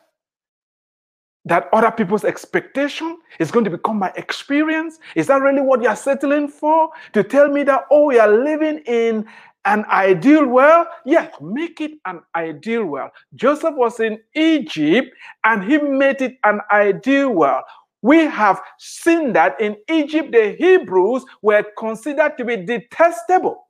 that 1.47 1.69
other 1.71 1.91
people's 1.91 2.25
expectation 2.25 3.17
is 3.39 3.51
going 3.51 3.63
to 3.63 3.71
become 3.71 3.97
my 3.97 4.11
experience? 4.17 4.99
Is 5.15 5.27
that 5.27 5.41
really 5.41 5.61
what 5.61 5.81
you're 5.81 5.95
settling 5.95 6.49
for? 6.49 6.89
To 7.13 7.23
tell 7.23 7.47
me 7.47 7.63
that, 7.63 7.85
oh, 7.89 8.11
you're 8.11 8.43
living 8.43 8.79
in 8.79 9.25
an 9.67 9.85
ideal 9.91 10.47
well? 10.47 10.87
Yes, 11.05 11.33
make 11.41 11.81
it 11.81 11.91
an 12.05 12.21
ideal 12.35 12.85
well. 12.85 13.11
Joseph 13.35 13.75
was 13.75 13.99
in 13.99 14.19
Egypt 14.35 15.13
and 15.43 15.63
he 15.63 15.77
made 15.77 16.21
it 16.23 16.37
an 16.45 16.61
ideal 16.71 17.31
well. 17.31 17.63
We 18.01 18.19
have 18.25 18.61
seen 18.79 19.33
that 19.33 19.61
in 19.61 19.77
Egypt, 19.91 20.31
the 20.31 20.55
Hebrews 20.57 21.25
were 21.43 21.65
considered 21.77 22.37
to 22.39 22.45
be 22.45 22.57
detestable. 22.57 23.67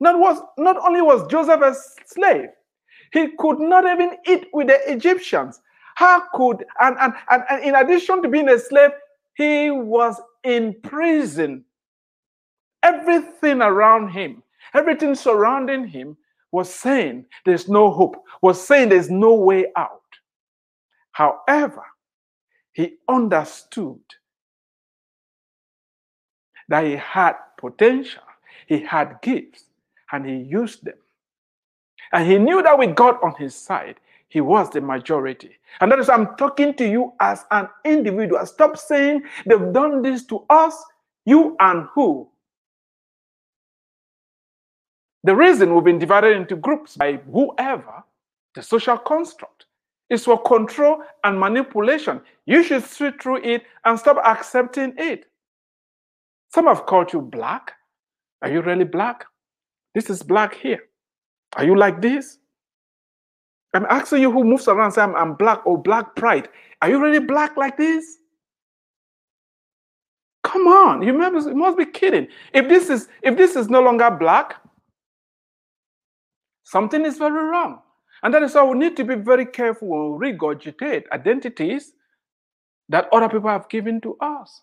Not, 0.00 0.18
was, 0.18 0.40
not 0.58 0.78
only 0.78 1.02
was 1.02 1.26
Joseph 1.28 1.62
a 1.62 1.74
slave, 2.06 2.50
he 3.12 3.30
could 3.38 3.60
not 3.60 3.84
even 3.86 4.12
eat 4.26 4.46
with 4.52 4.68
the 4.68 4.78
Egyptians. 4.92 5.60
How 5.96 6.22
could, 6.34 6.64
and, 6.80 6.96
and, 7.00 7.14
and, 7.30 7.44
and 7.50 7.64
in 7.64 7.74
addition 7.74 8.22
to 8.22 8.28
being 8.28 8.48
a 8.48 8.58
slave, 8.58 8.90
he 9.36 9.70
was 9.70 10.20
in 10.44 10.76
prison 10.82 11.64
Everything 12.86 13.62
around 13.62 14.10
him, 14.10 14.44
everything 14.72 15.16
surrounding 15.16 15.88
him 15.88 16.16
was 16.52 16.72
saying 16.72 17.26
there's 17.44 17.68
no 17.68 17.90
hope, 17.90 18.22
was 18.42 18.64
saying 18.64 18.90
there's 18.90 19.10
no 19.10 19.34
way 19.34 19.66
out. 19.76 20.02
However, 21.10 21.82
he 22.72 22.94
understood 23.08 24.00
that 26.68 26.84
he 26.84 26.96
had 26.96 27.34
potential, 27.58 28.22
he 28.68 28.80
had 28.80 29.18
gifts, 29.20 29.64
and 30.12 30.24
he 30.24 30.36
used 30.36 30.84
them. 30.84 30.98
And 32.12 32.30
he 32.30 32.38
knew 32.38 32.62
that 32.62 32.78
with 32.78 32.94
God 32.94 33.16
on 33.24 33.34
his 33.36 33.54
side, 33.56 33.96
he 34.28 34.40
was 34.40 34.70
the 34.70 34.80
majority. 34.80 35.56
And 35.80 35.90
that 35.90 35.98
is 35.98 36.08
I'm 36.08 36.36
talking 36.36 36.74
to 36.74 36.88
you 36.88 37.14
as 37.20 37.44
an 37.50 37.68
individual. 37.84 38.46
Stop 38.46 38.78
saying 38.78 39.24
they've 39.44 39.72
done 39.72 40.02
this 40.02 40.24
to 40.26 40.44
us, 40.50 40.76
you 41.24 41.56
and 41.60 41.88
who. 41.94 42.28
The 45.26 45.34
reason 45.34 45.74
we've 45.74 45.82
been 45.82 45.98
divided 45.98 46.36
into 46.36 46.54
groups 46.54 46.96
by 46.96 47.18
whoever, 47.32 48.04
the 48.54 48.62
social 48.62 48.96
construct, 48.96 49.66
is 50.08 50.24
for 50.24 50.40
control 50.40 51.02
and 51.24 51.40
manipulation. 51.40 52.20
You 52.46 52.62
should 52.62 52.84
see 52.84 53.10
through 53.10 53.38
it 53.42 53.64
and 53.84 53.98
stop 53.98 54.18
accepting 54.24 54.94
it. 54.96 55.26
Some 56.54 56.66
have 56.66 56.86
called 56.86 57.12
you 57.12 57.20
black. 57.20 57.72
Are 58.40 58.48
you 58.48 58.62
really 58.62 58.84
black? 58.84 59.24
This 59.96 60.10
is 60.10 60.22
black 60.22 60.54
here. 60.54 60.84
Are 61.56 61.64
you 61.64 61.76
like 61.76 62.00
this? 62.00 62.38
I'm 63.74 63.86
asking 63.86 64.22
you 64.22 64.30
who 64.30 64.44
moves 64.44 64.68
around 64.68 64.92
say 64.92 65.02
I'm, 65.02 65.16
I'm 65.16 65.34
black 65.34 65.66
or 65.66 65.76
black 65.76 66.14
pride. 66.14 66.48
Are 66.82 66.88
you 66.88 67.02
really 67.02 67.18
black 67.18 67.56
like 67.56 67.76
this? 67.76 68.18
Come 70.44 70.68
on, 70.68 71.02
you 71.02 71.12
must 71.12 71.76
be 71.76 71.84
kidding. 71.84 72.28
If 72.54 72.68
this 72.68 72.88
is 72.88 73.08
if 73.22 73.36
this 73.36 73.56
is 73.56 73.68
no 73.68 73.80
longer 73.80 74.08
black, 74.08 74.54
something 76.66 77.06
is 77.06 77.16
very 77.16 77.44
wrong. 77.48 77.80
And 78.22 78.34
that 78.34 78.42
is 78.42 78.54
why 78.54 78.64
we 78.64 78.76
need 78.76 78.96
to 78.96 79.04
be 79.04 79.14
very 79.14 79.46
careful 79.46 79.88
when 79.88 80.18
we 80.18 80.32
regurgitate 80.32 81.04
identities 81.12 81.92
that 82.88 83.08
other 83.12 83.28
people 83.28 83.48
have 83.48 83.68
given 83.68 84.00
to 84.00 84.16
us. 84.20 84.62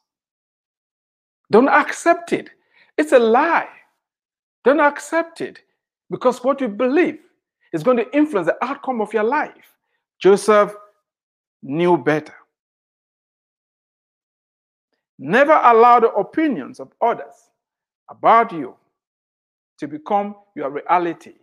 Don't 1.49 1.69
accept 1.69 2.33
it. 2.33 2.49
It's 2.97 3.13
a 3.13 3.19
lie. 3.19 3.69
Don't 4.65 4.79
accept 4.79 5.41
it 5.41 5.61
because 6.09 6.43
what 6.43 6.59
you 6.61 6.67
believe 6.67 7.19
is 7.71 7.83
going 7.83 7.97
to 7.97 8.15
influence 8.15 8.47
the 8.47 8.63
outcome 8.63 9.01
of 9.01 9.13
your 9.13 9.23
life. 9.23 9.73
Joseph 10.21 10.75
knew 11.61 11.97
better. 11.97 12.35
Never 15.19 15.53
allow 15.53 15.99
the 16.01 16.11
opinions 16.11 16.79
of 16.79 16.91
others 17.01 17.49
about 18.09 18.51
you 18.51 18.75
to 19.79 19.87
become 19.87 20.35
your 20.55 20.69
reality. 20.69 21.33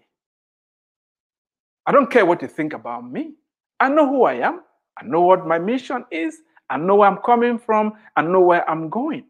I 1.90 1.92
don't 1.92 2.08
care 2.08 2.24
what 2.24 2.40
you 2.40 2.46
think 2.46 2.72
about 2.72 3.10
me. 3.10 3.32
I 3.80 3.88
know 3.88 4.08
who 4.08 4.22
I 4.22 4.34
am. 4.34 4.60
I 4.96 5.04
know 5.04 5.22
what 5.22 5.44
my 5.44 5.58
mission 5.58 6.04
is. 6.12 6.38
I 6.68 6.76
know 6.76 6.94
where 6.94 7.10
I'm 7.10 7.18
coming 7.26 7.58
from. 7.58 7.94
I 8.14 8.22
know 8.22 8.42
where 8.42 8.70
I'm 8.70 8.88
going. 8.88 9.24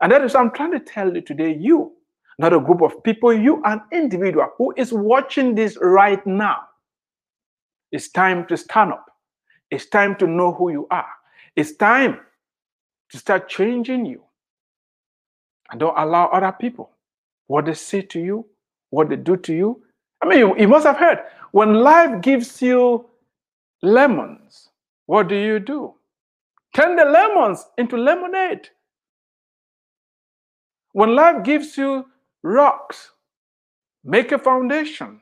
And 0.00 0.10
that 0.10 0.24
is 0.24 0.34
what 0.34 0.40
I'm 0.40 0.50
trying 0.50 0.72
to 0.72 0.80
tell 0.80 1.14
you 1.14 1.20
today. 1.20 1.54
You, 1.54 1.92
not 2.40 2.52
a 2.52 2.58
group 2.58 2.82
of 2.82 3.00
people, 3.04 3.32
you, 3.32 3.62
an 3.64 3.80
individual 3.92 4.48
who 4.58 4.74
is 4.76 4.92
watching 4.92 5.54
this 5.54 5.78
right 5.80 6.26
now. 6.26 6.62
It's 7.92 8.08
time 8.08 8.44
to 8.48 8.56
stand 8.56 8.94
up. 8.94 9.06
It's 9.70 9.86
time 9.86 10.16
to 10.16 10.26
know 10.26 10.52
who 10.52 10.72
you 10.72 10.88
are. 10.90 11.06
It's 11.54 11.76
time 11.76 12.18
to 13.10 13.18
start 13.18 13.48
changing 13.48 14.04
you. 14.04 14.20
And 15.70 15.78
don't 15.78 15.96
allow 15.96 16.26
other 16.26 16.50
people 16.50 16.90
what 17.46 17.66
they 17.66 17.74
say 17.74 18.02
to 18.02 18.18
you, 18.18 18.46
what 18.90 19.10
they 19.10 19.16
do 19.16 19.36
to 19.36 19.54
you. 19.54 19.84
I 20.22 20.26
mean, 20.28 20.38
you, 20.38 20.56
you 20.58 20.66
must 20.66 20.86
have 20.86 20.96
heard 20.96 21.18
when 21.52 21.74
life 21.74 22.20
gives 22.22 22.60
you 22.62 23.08
lemons, 23.82 24.70
what 25.06 25.28
do 25.28 25.34
you 25.34 25.58
do? 25.58 25.94
Turn 26.74 26.96
the 26.96 27.04
lemons 27.04 27.64
into 27.78 27.96
lemonade. 27.96 28.68
When 30.92 31.14
life 31.14 31.44
gives 31.44 31.76
you 31.76 32.06
rocks, 32.42 33.10
make 34.04 34.32
a 34.32 34.38
foundation 34.38 35.20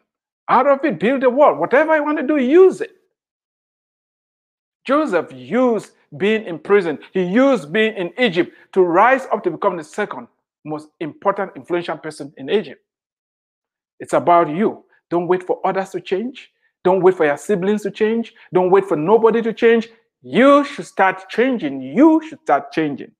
out 0.48 0.66
of 0.66 0.84
it, 0.84 0.98
build 1.00 1.24
a 1.24 1.30
wall, 1.30 1.54
whatever 1.56 1.96
you 1.96 2.04
want 2.04 2.18
to 2.18 2.26
do, 2.26 2.36
use 2.36 2.80
it. 2.80 2.92
Joseph 4.86 5.32
used 5.32 5.92
being 6.16 6.44
in 6.44 6.58
prison, 6.58 6.98
he 7.12 7.22
used 7.22 7.72
being 7.72 7.94
in 7.94 8.12
Egypt 8.18 8.52
to 8.72 8.82
rise 8.82 9.26
up 9.32 9.42
to 9.44 9.50
become 9.50 9.76
the 9.76 9.84
second 9.84 10.28
most 10.64 10.88
important, 11.00 11.52
influential 11.56 11.96
person 11.96 12.32
in 12.36 12.50
Egypt. 12.50 12.82
It's 14.00 14.12
about 14.12 14.48
you. 14.48 14.84
Don't 15.10 15.28
wait 15.28 15.42
for 15.42 15.60
others 15.64 15.90
to 15.90 16.00
change. 16.00 16.50
Don't 16.82 17.02
wait 17.02 17.16
for 17.16 17.24
your 17.24 17.36
siblings 17.36 17.82
to 17.82 17.90
change. 17.90 18.34
Don't 18.52 18.70
wait 18.70 18.84
for 18.84 18.96
nobody 18.96 19.40
to 19.42 19.52
change. 19.52 19.88
You 20.22 20.64
should 20.64 20.86
start 20.86 21.28
changing. 21.28 21.82
You 21.82 22.20
should 22.28 22.40
start 22.40 22.72
changing. 22.72 23.12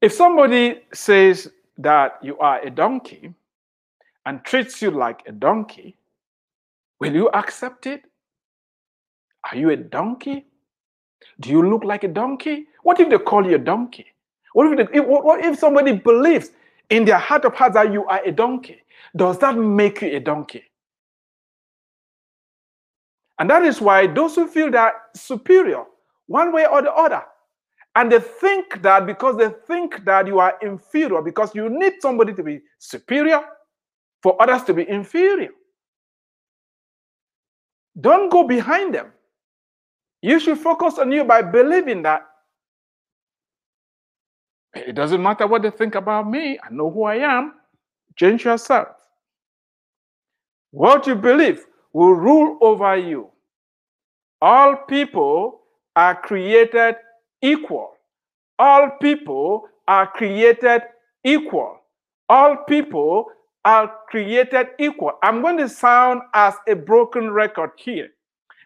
If 0.00 0.12
somebody 0.12 0.82
says 0.92 1.50
that 1.78 2.18
you 2.22 2.38
are 2.38 2.60
a 2.60 2.70
donkey 2.70 3.34
and 4.24 4.44
treats 4.44 4.80
you 4.82 4.90
like 4.90 5.22
a 5.26 5.32
donkey, 5.32 5.96
will 7.00 7.14
you 7.14 7.28
accept 7.30 7.86
it? 7.86 8.04
Are 9.50 9.56
you 9.56 9.70
a 9.70 9.76
donkey? 9.76 10.46
Do 11.40 11.50
you 11.50 11.68
look 11.68 11.84
like 11.84 12.04
a 12.04 12.08
donkey? 12.08 12.66
What 12.82 13.00
if 13.00 13.08
they 13.08 13.18
call 13.18 13.46
you 13.46 13.56
a 13.56 13.58
donkey? 13.58 14.06
What 14.52 14.78
if, 14.78 14.90
they, 14.90 15.00
what 15.00 15.44
if 15.44 15.58
somebody 15.58 15.92
believes 15.92 16.50
in 16.88 17.04
their 17.04 17.18
heart 17.18 17.44
of 17.44 17.54
hearts 17.54 17.74
that 17.74 17.92
you 17.92 18.06
are 18.06 18.22
a 18.24 18.32
donkey? 18.32 18.82
Does 19.14 19.38
that 19.38 19.56
make 19.56 20.02
you 20.02 20.16
a 20.16 20.20
donkey? 20.20 20.64
And 23.38 23.50
that 23.50 23.62
is 23.64 23.80
why 23.80 24.06
those 24.06 24.34
who 24.34 24.46
feel 24.46 24.70
that 24.70 24.94
superior, 25.14 25.84
one 26.26 26.52
way 26.52 26.66
or 26.66 26.80
the 26.80 26.92
other, 26.92 27.22
and 27.94 28.12
they 28.12 28.20
think 28.20 28.82
that 28.82 29.06
because 29.06 29.36
they 29.36 29.50
think 29.66 30.04
that 30.04 30.26
you 30.26 30.38
are 30.38 30.58
inferior, 30.62 31.22
because 31.22 31.54
you 31.54 31.68
need 31.68 31.94
somebody 32.00 32.32
to 32.34 32.42
be 32.42 32.60
superior 32.78 33.42
for 34.22 34.40
others 34.40 34.62
to 34.64 34.74
be 34.74 34.88
inferior. 34.88 35.50
Don't 37.98 38.30
go 38.30 38.44
behind 38.44 38.94
them. 38.94 39.12
You 40.26 40.40
should 40.40 40.58
focus 40.58 40.98
on 40.98 41.12
you 41.12 41.22
by 41.22 41.40
believing 41.40 42.02
that 42.02 42.26
it 44.74 44.96
doesn't 44.96 45.22
matter 45.22 45.46
what 45.46 45.62
they 45.62 45.70
think 45.70 45.94
about 45.94 46.28
me. 46.28 46.58
I 46.60 46.68
know 46.72 46.90
who 46.90 47.04
I 47.04 47.18
am. 47.18 47.54
Change 48.16 48.44
yourself. 48.44 48.88
What 50.72 51.06
you 51.06 51.14
believe 51.14 51.64
will 51.92 52.14
rule 52.14 52.58
over 52.60 52.96
you. 52.96 53.30
All 54.42 54.74
people 54.88 55.60
are 55.94 56.20
created 56.20 56.96
equal. 57.40 57.92
All 58.58 58.90
people 59.00 59.68
are 59.86 60.08
created 60.08 60.82
equal. 61.22 61.78
All 62.28 62.56
people 62.68 63.26
are 63.64 63.94
created 64.08 64.70
equal. 64.80 65.12
I'm 65.22 65.40
going 65.40 65.58
to 65.58 65.68
sound 65.68 66.22
as 66.34 66.54
a 66.66 66.74
broken 66.74 67.30
record 67.30 67.70
here 67.76 68.08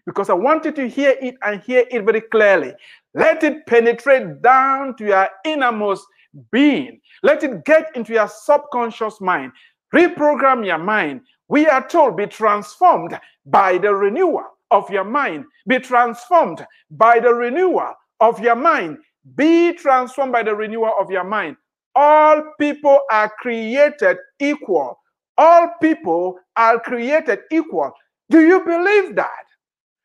because 0.07 0.31
I 0.31 0.35
want 0.35 0.65
you 0.65 0.73
to 0.73 0.89
hear 0.89 1.15
it 1.21 1.37
and 1.43 1.61
hear 1.63 1.85
it 1.91 2.05
very 2.05 2.21
clearly. 2.21 2.75
Let 3.15 3.43
it 3.43 3.67
penetrate 3.67 4.43
down 4.43 4.97
to 4.97 5.07
your 5.07 5.29
innermost 5.45 6.07
being. 6.53 7.01
Let 7.23 7.43
it 7.43 7.65
get 7.65 7.95
into 7.95 8.13
your 8.13 8.29
subconscious 8.29 9.21
mind. 9.21 9.53
Reprogram 9.95 10.65
your 10.65 10.79
mind. 10.79 11.23
We 11.49 11.67
are 11.67 11.87
told 11.87 12.17
be 12.17 12.27
transformed 12.27 13.19
by 13.47 13.79
the 13.79 13.93
renewal 13.93 14.45
of 14.71 14.89
your 14.91 15.05
mind. 15.05 15.45
Be 15.67 15.81
transformed 15.81 16.65
by 16.93 17.19
the 17.19 17.35
renewal 17.35 17.95
of 18.21 18.39
your 18.41 18.55
mind. 18.55 18.99
Be 19.35 19.73
transformed 19.73 20.33
by 20.33 20.45
the 20.45 20.55
renewal 20.55 20.93
of 21.01 21.11
your 21.11 21.25
mind. 21.25 21.57
All 21.97 22.43
people 22.59 23.01
are 23.11 23.31
created 23.41 24.19
equal. 24.39 24.99
All 25.37 25.71
people 25.83 26.39
are 26.57 26.79
created 26.79 27.41
equal. 27.51 27.93
Do 28.31 28.41
you 28.41 28.65
believe 28.65 29.17
that? 29.17 29.45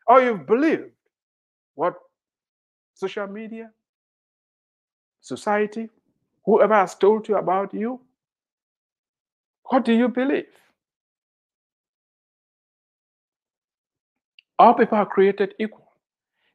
Or 0.08 0.22
you've 0.22 0.46
believed 0.46 0.92
what 1.74 1.96
social 2.94 3.28
media, 3.28 3.72
society, 5.22 5.90
whoever 6.46 6.76
has 6.76 6.96
told 6.96 7.28
you 7.28 7.38
about 7.38 7.74
you? 7.74 8.00
What 9.64 9.84
do 9.84 9.94
you 9.94 10.08
believe? 10.08 10.46
All 14.60 14.74
people 14.74 14.98
are 14.98 15.06
created 15.06 15.54
equal. 15.60 15.88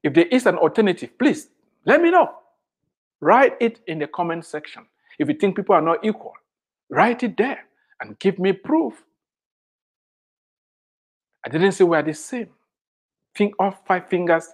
If 0.02 0.14
there 0.14 0.26
is 0.26 0.46
an 0.46 0.56
alternative, 0.56 1.18
please 1.18 1.48
let 1.84 2.00
me 2.00 2.10
know. 2.10 2.30
Write 3.20 3.56
it 3.60 3.80
in 3.86 3.98
the 3.98 4.06
comment 4.06 4.46
section. 4.46 4.86
If 5.18 5.28
you 5.28 5.34
think 5.34 5.56
people 5.56 5.74
are 5.74 5.82
not 5.82 6.04
equal, 6.04 6.32
write 6.88 7.22
it 7.22 7.36
there 7.36 7.66
and 8.00 8.18
give 8.18 8.38
me 8.38 8.52
proof. 8.52 9.04
I 11.44 11.50
didn't 11.50 11.72
say 11.72 11.84
we 11.84 11.96
are 11.96 12.02
the 12.02 12.14
same. 12.14 12.48
Think 13.34 13.54
all 13.58 13.74
five 13.86 14.08
fingers 14.08 14.48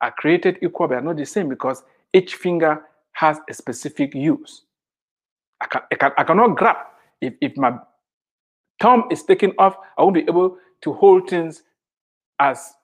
are 0.00 0.12
created 0.12 0.58
equal, 0.62 0.88
but 0.88 0.98
are 0.98 1.00
not 1.02 1.16
the 1.16 1.24
same 1.24 1.48
because 1.48 1.82
each 2.12 2.34
finger 2.34 2.82
has 3.12 3.38
a 3.48 3.54
specific 3.54 4.14
use. 4.14 4.62
I, 5.60 5.66
can, 5.66 5.80
I, 5.90 5.94
can, 5.94 6.12
I 6.18 6.24
cannot 6.24 6.56
grab. 6.56 6.76
If, 7.20 7.34
if 7.40 7.56
my 7.56 7.78
thumb 8.80 9.04
is 9.10 9.22
taken 9.22 9.52
off, 9.58 9.76
I 9.96 10.02
won't 10.02 10.14
be 10.14 10.20
able 10.22 10.58
to 10.82 10.92
hold 10.92 11.28
things 11.30 11.62
as 12.38 12.74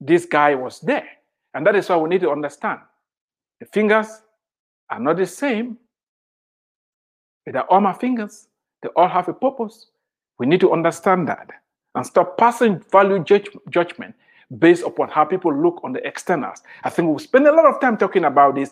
this 0.00 0.26
guy 0.26 0.54
was 0.54 0.80
there. 0.80 1.06
And 1.54 1.66
that 1.66 1.76
is 1.76 1.88
why 1.88 1.96
we 1.96 2.08
need 2.08 2.20
to 2.22 2.30
understand 2.30 2.80
the 3.60 3.66
fingers 3.66 4.22
are 4.90 5.00
not 5.00 5.16
the 5.16 5.26
same. 5.26 5.78
They're 7.46 7.62
all 7.72 7.80
my 7.80 7.92
fingers. 7.92 8.48
They 8.82 8.88
all 8.96 9.08
have 9.08 9.28
a 9.28 9.32
purpose. 9.32 9.86
We 10.38 10.46
need 10.46 10.60
to 10.60 10.72
understand 10.72 11.28
that 11.28 11.50
and 11.94 12.04
stop 12.04 12.36
passing 12.36 12.80
value 12.92 13.22
judge, 13.24 13.48
judgment 13.70 14.14
based 14.58 14.84
upon 14.84 15.08
how 15.08 15.24
people 15.24 15.54
look 15.54 15.80
on 15.82 15.92
the 15.92 16.06
externals. 16.06 16.62
I 16.84 16.90
think 16.90 17.08
we'll 17.08 17.18
spend 17.18 17.46
a 17.46 17.52
lot 17.52 17.66
of 17.66 17.80
time 17.80 17.96
talking 17.96 18.24
about 18.24 18.54
this. 18.54 18.70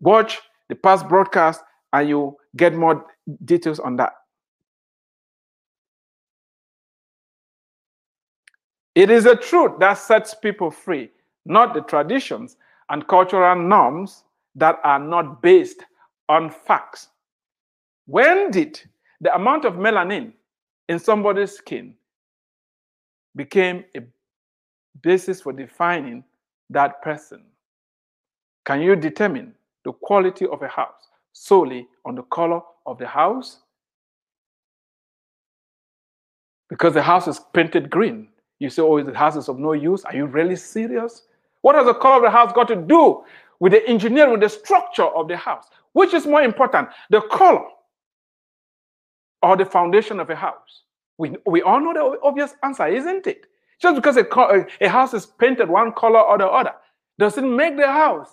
Watch 0.00 0.40
the 0.68 0.74
past 0.74 1.08
broadcast 1.08 1.62
and 1.92 2.08
you 2.08 2.36
get 2.56 2.74
more 2.74 3.06
details 3.44 3.78
on 3.78 3.96
that. 3.96 4.12
It 8.94 9.10
is 9.10 9.24
the 9.24 9.36
truth 9.36 9.72
that 9.80 9.94
sets 9.94 10.34
people 10.34 10.70
free, 10.70 11.10
not 11.46 11.74
the 11.74 11.80
traditions 11.80 12.56
and 12.90 13.06
cultural 13.08 13.56
norms 13.56 14.24
that 14.54 14.78
are 14.84 15.00
not 15.00 15.42
based 15.42 15.84
on 16.28 16.50
facts. 16.50 17.08
When 18.06 18.50
did 18.50 18.80
the 19.20 19.34
amount 19.34 19.64
of 19.64 19.74
melanin 19.74 20.32
in 20.88 20.98
somebody's 20.98 21.52
skin 21.52 21.94
became 23.34 23.84
a 23.96 24.00
basis 25.02 25.40
for 25.40 25.52
defining 25.52 26.24
that 26.70 27.02
person? 27.02 27.44
Can 28.64 28.80
you 28.80 28.96
determine 28.96 29.54
the 29.84 29.92
quality 29.92 30.46
of 30.46 30.62
a 30.62 30.68
house 30.68 31.08
solely 31.32 31.86
on 32.04 32.14
the 32.14 32.22
color 32.24 32.60
of 32.86 32.98
the 32.98 33.06
house? 33.06 33.60
Because 36.70 36.94
the 36.94 37.02
house 37.02 37.28
is 37.28 37.40
painted 37.52 37.90
green. 37.90 38.28
You 38.58 38.70
say, 38.70 38.82
oh, 38.82 39.02
the 39.02 39.16
house 39.16 39.36
is 39.36 39.48
of 39.48 39.58
no 39.58 39.72
use. 39.72 40.04
Are 40.04 40.16
you 40.16 40.26
really 40.26 40.56
serious? 40.56 41.22
What 41.60 41.74
has 41.74 41.86
the 41.86 41.94
color 41.94 42.16
of 42.16 42.22
the 42.22 42.30
house 42.30 42.52
got 42.52 42.68
to 42.68 42.76
do 42.76 43.24
with 43.60 43.72
the 43.72 43.86
engineering, 43.88 44.32
with 44.32 44.40
the 44.40 44.48
structure 44.48 45.04
of 45.04 45.28
the 45.28 45.36
house? 45.36 45.66
Which 45.92 46.14
is 46.14 46.26
more 46.26 46.42
important, 46.42 46.88
the 47.10 47.20
color 47.22 47.64
or 49.42 49.56
the 49.56 49.66
foundation 49.66 50.20
of 50.20 50.30
a 50.30 50.36
house? 50.36 50.82
We, 51.18 51.36
we 51.46 51.62
all 51.62 51.80
know 51.80 51.92
the 51.92 52.18
obvious 52.22 52.54
answer, 52.62 52.86
isn't 52.86 53.26
it? 53.26 53.46
Just 53.84 53.96
because 53.96 54.16
a, 54.16 54.66
a 54.80 54.88
house 54.88 55.12
is 55.12 55.26
painted 55.26 55.68
one 55.68 55.92
color 55.92 56.18
or 56.18 56.38
the 56.38 56.46
other 56.46 56.72
doesn't 57.18 57.54
make 57.54 57.76
the 57.76 57.86
house 57.86 58.30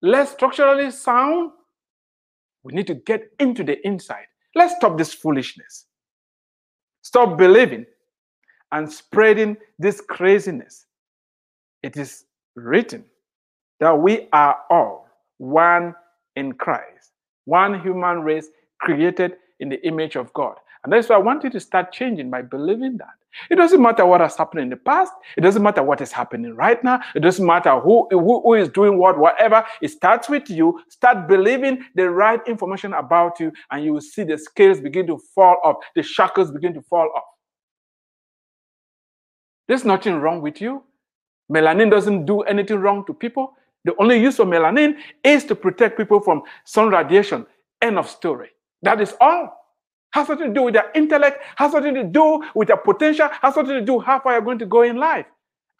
less 0.00 0.30
structurally 0.30 0.92
sound. 0.92 1.50
We 2.62 2.74
need 2.74 2.86
to 2.86 2.94
get 2.94 3.32
into 3.40 3.64
the 3.64 3.84
inside. 3.84 4.26
Let's 4.54 4.76
stop 4.76 4.96
this 4.96 5.12
foolishness. 5.12 5.86
Stop 7.02 7.36
believing 7.36 7.84
and 8.70 8.88
spreading 8.88 9.56
this 9.80 10.00
craziness. 10.00 10.86
It 11.82 11.96
is 11.96 12.26
written 12.54 13.04
that 13.80 13.98
we 13.98 14.28
are 14.32 14.56
all 14.70 15.08
one 15.38 15.96
in 16.36 16.52
Christ, 16.52 17.10
one 17.44 17.80
human 17.80 18.20
race 18.20 18.46
created 18.78 19.32
in 19.58 19.68
the 19.68 19.84
image 19.84 20.14
of 20.14 20.32
God. 20.32 20.54
And 20.84 20.92
that's 20.92 21.08
why 21.08 21.16
I 21.16 21.18
want 21.18 21.42
you 21.42 21.50
to 21.50 21.58
start 21.58 21.90
changing 21.90 22.30
by 22.30 22.42
believing 22.42 22.98
that. 22.98 23.19
It 23.50 23.56
doesn't 23.56 23.80
matter 23.80 24.04
what 24.04 24.20
has 24.20 24.36
happened 24.36 24.62
in 24.62 24.70
the 24.70 24.76
past. 24.76 25.12
It 25.36 25.42
doesn't 25.42 25.62
matter 25.62 25.82
what 25.82 26.00
is 26.00 26.12
happening 26.12 26.54
right 26.54 26.82
now. 26.82 27.00
It 27.14 27.20
doesn't 27.20 27.44
matter 27.44 27.78
who, 27.80 28.08
who, 28.10 28.42
who 28.42 28.54
is 28.54 28.68
doing 28.68 28.98
what, 28.98 29.18
whatever. 29.18 29.64
It 29.80 29.88
starts 29.88 30.28
with 30.28 30.50
you. 30.50 30.80
Start 30.88 31.28
believing 31.28 31.84
the 31.94 32.10
right 32.10 32.40
information 32.46 32.92
about 32.94 33.40
you, 33.40 33.52
and 33.70 33.84
you 33.84 33.92
will 33.92 34.00
see 34.00 34.24
the 34.24 34.36
scales 34.38 34.80
begin 34.80 35.06
to 35.06 35.18
fall 35.34 35.56
off, 35.64 35.76
the 35.94 36.02
shackles 36.02 36.50
begin 36.50 36.74
to 36.74 36.82
fall 36.82 37.08
off. 37.14 37.24
There's 39.68 39.84
nothing 39.84 40.16
wrong 40.16 40.42
with 40.42 40.60
you. 40.60 40.82
Melanin 41.50 41.90
doesn't 41.90 42.26
do 42.26 42.40
anything 42.42 42.78
wrong 42.78 43.04
to 43.06 43.14
people. 43.14 43.54
The 43.84 43.94
only 43.98 44.20
use 44.20 44.38
of 44.38 44.48
melanin 44.48 44.96
is 45.24 45.44
to 45.44 45.54
protect 45.54 45.96
people 45.96 46.20
from 46.20 46.42
sun 46.64 46.90
radiation. 46.90 47.46
End 47.80 47.98
of 47.98 48.08
story. 48.08 48.50
That 48.82 49.00
is 49.00 49.14
all. 49.20 49.59
Has 50.12 50.28
nothing 50.28 50.48
to 50.48 50.54
do 50.54 50.62
with 50.62 50.74
their 50.74 50.90
intellect, 50.94 51.42
has 51.56 51.72
nothing 51.72 51.94
to 51.94 52.04
do 52.04 52.44
with 52.54 52.68
their 52.68 52.76
potential, 52.76 53.28
has 53.42 53.56
nothing 53.56 53.74
to 53.74 53.80
do 53.80 54.00
how 54.00 54.18
far 54.20 54.32
you're 54.32 54.42
going 54.42 54.58
to 54.58 54.66
go 54.66 54.82
in 54.82 54.96
life. 54.96 55.26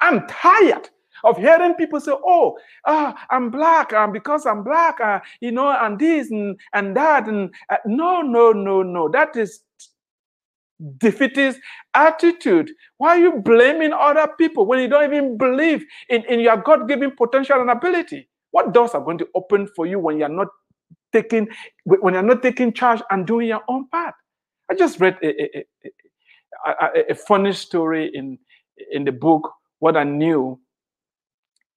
I'm 0.00 0.26
tired 0.28 0.88
of 1.24 1.36
hearing 1.36 1.74
people 1.74 2.00
say, 2.00 2.12
"Oh, 2.12 2.56
uh, 2.84 3.12
I'm 3.30 3.50
black, 3.50 3.92
and 3.92 4.12
because 4.12 4.46
I'm 4.46 4.62
black, 4.62 5.00
uh, 5.00 5.20
you 5.40 5.52
know, 5.52 5.68
and 5.68 5.98
this 5.98 6.30
and, 6.30 6.58
and 6.72 6.96
that." 6.96 7.26
And 7.28 7.52
uh, 7.70 7.76
no, 7.86 8.22
no, 8.22 8.52
no, 8.52 8.82
no. 8.82 9.08
That 9.08 9.36
is 9.36 9.60
defeatist 10.98 11.60
attitude. 11.94 12.70
Why 12.98 13.10
are 13.10 13.18
you 13.18 13.32
blaming 13.42 13.92
other 13.92 14.28
people 14.38 14.64
when 14.66 14.80
you 14.80 14.88
don't 14.88 15.04
even 15.04 15.36
believe 15.36 15.84
in, 16.08 16.24
in 16.24 16.40
your 16.40 16.56
God 16.56 16.88
given 16.88 17.10
potential 17.10 17.60
and 17.60 17.70
ability? 17.70 18.28
What 18.52 18.72
doors 18.72 18.92
are 18.92 19.00
going 19.04 19.18
to 19.18 19.28
open 19.34 19.68
for 19.76 19.86
you 19.86 19.98
when 19.98 20.18
you're 20.18 20.28
not 20.28 20.48
taking 21.12 21.48
when 21.84 22.14
you're 22.14 22.22
not 22.22 22.42
taking 22.42 22.72
charge 22.72 23.02
and 23.10 23.26
doing 23.26 23.48
your 23.48 23.62
own 23.68 23.88
part? 23.88 24.14
I 24.70 24.74
just 24.74 25.00
read 25.00 25.18
a, 25.22 25.58
a, 25.58 25.64
a, 26.66 27.10
a 27.10 27.14
funny 27.14 27.52
story 27.52 28.10
in 28.14 28.38
in 28.92 29.04
the 29.04 29.12
book 29.12 29.52
What 29.78 29.96
I 29.96 30.04
Knew, 30.04 30.58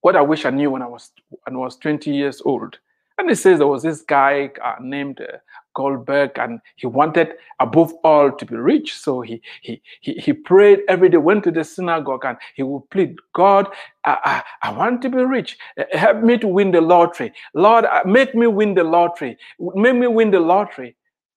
What 0.02 0.16
I 0.16 0.22
Wish 0.22 0.46
I 0.46 0.50
Knew 0.50 0.72
when 0.72 0.82
I 0.82 0.88
was 0.88 1.12
when 1.30 1.56
I 1.56 1.60
was 1.60 1.78
20 1.78 2.12
years 2.12 2.42
old. 2.46 2.78
And 3.18 3.30
it 3.30 3.36
says 3.36 3.60
there 3.60 3.68
was 3.68 3.84
this 3.84 4.02
guy 4.02 4.50
uh, 4.64 4.76
named 4.82 5.22
uh, 5.22 5.38
Goldberg, 5.74 6.32
and 6.38 6.60
he 6.76 6.88
wanted 6.88 7.34
above 7.60 7.94
all 8.04 8.32
to 8.32 8.46
be 8.46 8.56
rich. 8.56 8.96
So 8.96 9.22
he 9.22 9.42
he 9.62 9.82
he, 10.02 10.14
he 10.14 10.34
prayed 10.34 10.80
every 10.88 11.10
day, 11.10 11.18
went 11.18 11.44
to 11.46 11.52
the 11.52 11.64
synagogue, 11.64 12.26
and 12.26 12.38
he 12.56 12.64
would 12.64 12.90
plead, 12.90 13.16
God, 13.34 13.68
I, 14.06 14.44
I, 14.62 14.70
I 14.70 14.72
want 14.78 15.02
to 15.04 15.10
be 15.10 15.24
rich. 15.24 15.58
Help 15.92 16.24
me 16.24 16.38
to 16.38 16.48
win 16.48 16.72
the 16.72 16.82
lottery. 16.82 17.34
Lord, 17.54 17.86
uh, 17.86 18.04
make 18.06 18.36
me 18.36 18.48
win 18.48 18.74
the 18.74 18.84
lottery. 18.84 19.38
Make 19.60 19.96
me 19.96 20.08
win 20.08 20.32
the 20.32 20.40
lottery. 20.40 20.96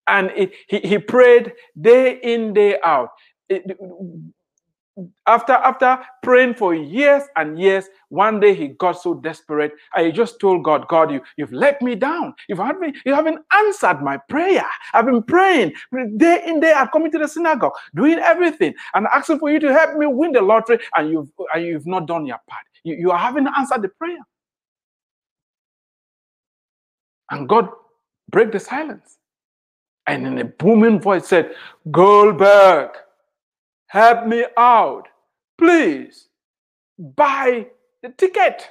And 0.08 0.30
he, 0.68 0.78
he 0.78 0.98
prayed 0.98 1.52
day 1.80 2.20
in, 2.22 2.52
day 2.52 2.78
out. 2.84 3.10
It, 3.48 3.78
after 5.26 5.52
after 5.52 5.98
praying 6.22 6.54
for 6.54 6.74
years 6.74 7.22
and 7.36 7.58
years 7.58 7.86
one 8.08 8.40
day 8.40 8.54
he 8.54 8.68
got 8.68 9.00
so 9.00 9.14
desperate. 9.14 9.72
He 9.96 10.10
just 10.10 10.40
told 10.40 10.64
god 10.64 10.88
god 10.88 11.10
you 11.10 11.20
you've 11.36 11.52
let 11.52 11.82
me 11.82 11.94
down. 11.94 12.34
You've 12.48 12.58
had 12.58 12.78
me 12.78 12.94
you 13.04 13.14
haven't 13.14 13.38
answered 13.52 14.02
my 14.02 14.16
prayer. 14.28 14.64
I've 14.94 15.06
been 15.06 15.22
praying 15.22 15.72
day 16.16 16.42
in 16.46 16.60
day 16.60 16.72
out 16.72 16.92
coming 16.92 17.10
to 17.12 17.18
the 17.18 17.28
synagogue 17.28 17.74
doing 17.94 18.18
everything 18.18 18.74
and 18.94 19.06
asking 19.12 19.38
for 19.38 19.50
you 19.50 19.60
to 19.60 19.72
help 19.72 19.96
me 19.96 20.06
win 20.06 20.32
the 20.32 20.40
lottery 20.40 20.78
and 20.96 21.10
you've 21.10 21.30
and 21.54 21.64
you've 21.64 21.86
not 21.86 22.06
done 22.06 22.24
your 22.24 22.40
part. 22.48 22.64
You, 22.84 22.94
you 22.94 23.10
haven't 23.10 23.48
answered 23.48 23.82
the 23.82 23.88
prayer. 23.88 24.18
And 27.30 27.48
god 27.48 27.68
break 28.30 28.52
the 28.52 28.60
silence. 28.60 29.18
And 30.06 30.26
in 30.26 30.38
a 30.38 30.44
booming 30.44 31.00
voice 31.00 31.26
said 31.26 31.54
goldberg 31.90 32.90
help 33.86 34.26
me 34.26 34.44
out. 34.56 35.08
Please 35.58 36.28
buy 36.98 37.66
the 38.02 38.10
ticket. 38.10 38.68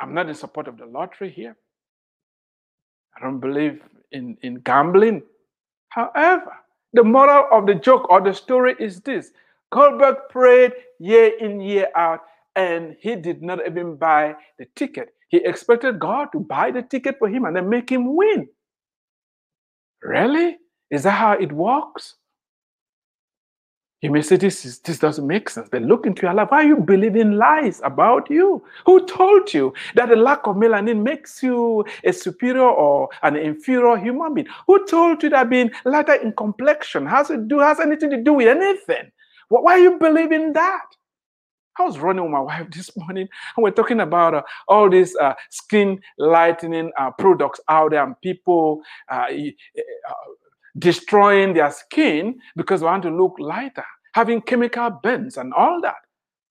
I'm 0.00 0.14
not 0.14 0.28
in 0.28 0.34
support 0.34 0.68
of 0.68 0.76
the 0.76 0.86
lottery 0.86 1.30
here. 1.30 1.56
I 3.16 3.22
don't 3.22 3.40
believe 3.40 3.80
in, 4.12 4.36
in 4.42 4.56
gambling. 4.56 5.22
However, 5.88 6.52
the 6.92 7.04
moral 7.04 7.46
of 7.50 7.66
the 7.66 7.74
joke 7.74 8.10
or 8.10 8.20
the 8.20 8.34
story 8.34 8.74
is 8.78 9.00
this 9.00 9.30
Goldberg 9.72 10.16
prayed 10.30 10.72
year 10.98 11.32
in, 11.40 11.60
year 11.60 11.88
out, 11.96 12.20
and 12.54 12.96
he 13.00 13.16
did 13.16 13.42
not 13.42 13.66
even 13.66 13.96
buy 13.96 14.34
the 14.58 14.66
ticket. 14.76 15.14
He 15.28 15.38
expected 15.38 15.98
God 15.98 16.28
to 16.32 16.40
buy 16.40 16.70
the 16.70 16.82
ticket 16.82 17.16
for 17.18 17.28
him 17.28 17.44
and 17.44 17.56
then 17.56 17.68
make 17.68 17.90
him 17.90 18.14
win. 18.14 18.48
Really? 20.02 20.58
Is 20.90 21.02
that 21.02 21.12
how 21.12 21.32
it 21.32 21.52
works? 21.52 22.14
You 24.02 24.10
may 24.10 24.20
say 24.20 24.36
this 24.36 24.64
is, 24.64 24.78
this 24.80 24.98
doesn't 24.98 25.26
make 25.26 25.48
sense. 25.48 25.68
But 25.70 25.82
look 25.82 26.06
into 26.06 26.22
your 26.22 26.34
life. 26.34 26.50
Why 26.50 26.58
are 26.64 26.66
you 26.66 26.76
believing 26.76 27.32
lies 27.32 27.80
about 27.82 28.30
you? 28.30 28.62
Who 28.84 29.06
told 29.06 29.52
you 29.52 29.72
that 29.94 30.10
the 30.10 30.16
lack 30.16 30.46
of 30.46 30.56
melanin 30.56 31.02
makes 31.02 31.42
you 31.42 31.84
a 32.04 32.12
superior 32.12 32.68
or 32.68 33.08
an 33.22 33.36
inferior 33.36 33.96
human 33.96 34.34
being? 34.34 34.46
Who 34.66 34.86
told 34.86 35.22
you 35.22 35.30
that 35.30 35.48
being 35.48 35.70
lighter 35.84 36.14
in 36.14 36.34
complexion 36.34 37.06
has 37.06 37.28
to 37.28 37.38
do 37.38 37.58
has 37.58 37.80
anything 37.80 38.10
to 38.10 38.22
do 38.22 38.34
with 38.34 38.48
anything? 38.48 39.10
Why 39.48 39.72
are 39.72 39.78
you 39.78 39.98
believing 39.98 40.52
that? 40.52 40.84
I 41.78 41.82
was 41.82 41.98
running 41.98 42.24
with 42.24 42.32
my 42.32 42.40
wife 42.52 42.70
this 42.70 42.96
morning, 42.96 43.28
and 43.56 43.64
we're 43.64 43.70
talking 43.70 44.00
about 44.00 44.34
uh, 44.34 44.42
all 44.68 44.90
these 44.90 45.16
uh, 45.16 45.34
skin 45.50 46.00
lightening 46.18 46.90
uh, 46.98 47.10
products 47.12 47.60
out 47.68 47.90
there, 47.90 48.04
and 48.04 48.20
people 48.20 48.82
uh, 49.10 49.26
uh, 49.28 50.12
destroying 50.78 51.54
their 51.54 51.70
skin 51.70 52.38
because 52.56 52.80
they 52.80 52.86
want 52.86 53.02
to 53.04 53.10
look 53.10 53.34
lighter, 53.38 53.84
having 54.14 54.40
chemical 54.42 54.90
burns 55.02 55.36
and 55.36 55.52
all 55.54 55.80
that. 55.80 55.96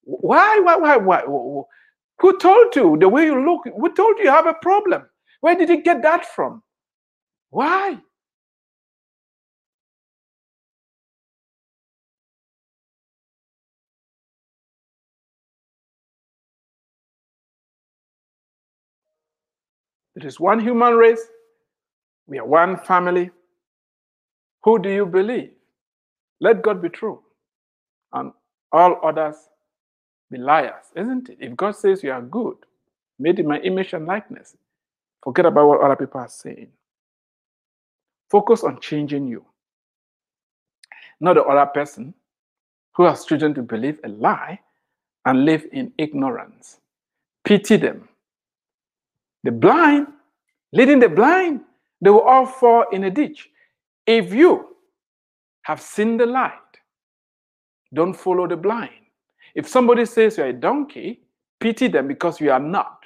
Why, 0.03 0.59
why, 0.59 0.75
why, 0.75 0.97
why? 0.97 1.21
Who 2.19 2.37
told 2.39 2.75
you 2.75 2.97
the 2.99 3.09
way 3.09 3.25
you 3.25 3.45
look? 3.45 3.61
Who 3.65 3.93
told 3.93 4.17
you 4.17 4.25
you 4.25 4.29
have 4.31 4.47
a 4.47 4.53
problem? 4.53 5.03
Where 5.41 5.55
did 5.55 5.69
you 5.69 5.81
get 5.81 6.01
that 6.03 6.25
from? 6.25 6.63
Why? 7.49 7.97
There 20.15 20.27
is 20.27 20.39
one 20.39 20.59
human 20.59 20.93
race. 20.93 21.21
We 22.27 22.39
are 22.39 22.45
one 22.45 22.77
family. 22.77 23.31
Who 24.65 24.79
do 24.79 24.89
you 24.89 25.05
believe? 25.05 25.51
Let 26.41 26.63
God 26.63 26.81
be 26.81 26.89
true 26.89 27.21
and 28.13 28.31
all 28.71 28.99
others 29.03 29.35
be 30.31 30.39
liars, 30.39 30.85
isn't 30.95 31.29
it? 31.29 31.37
If 31.39 31.55
God 31.55 31.75
says 31.75 32.03
you 32.03 32.11
are 32.11 32.21
good, 32.21 32.57
made 33.19 33.39
in 33.39 33.47
my 33.47 33.59
image 33.59 33.93
and 33.93 34.07
likeness, 34.07 34.57
forget 35.23 35.45
about 35.45 35.67
what 35.67 35.81
other 35.81 35.95
people 35.95 36.19
are 36.19 36.27
saying. 36.27 36.69
Focus 38.31 38.63
on 38.63 38.81
changing 38.81 39.27
you, 39.27 39.45
not 41.19 41.35
the 41.35 41.43
other 41.43 41.67
person 41.67 42.15
who 42.95 43.03
has 43.03 43.23
chosen 43.23 43.53
to 43.53 43.61
believe 43.61 43.99
a 44.03 44.09
lie 44.09 44.59
and 45.25 45.45
live 45.45 45.65
in 45.71 45.93
ignorance. 45.99 46.79
Pity 47.43 47.77
them. 47.77 48.09
The 49.43 49.51
blind, 49.51 50.07
leading 50.73 50.99
the 50.99 51.09
blind, 51.09 51.61
they 52.01 52.09
will 52.09 52.21
all 52.21 52.47
fall 52.47 52.85
in 52.91 53.03
a 53.03 53.11
ditch. 53.11 53.49
If 54.05 54.33
you 54.33 54.75
have 55.63 55.81
seen 55.81 56.17
the 56.17 56.25
light, 56.25 56.51
don't 57.93 58.13
follow 58.13 58.47
the 58.47 58.57
blind. 58.57 58.91
If 59.55 59.67
somebody 59.67 60.05
says 60.05 60.37
you're 60.37 60.47
a 60.47 60.53
donkey, 60.53 61.21
pity 61.59 61.87
them 61.87 62.07
because 62.07 62.39
you 62.39 62.51
are 62.51 62.59
not. 62.59 62.99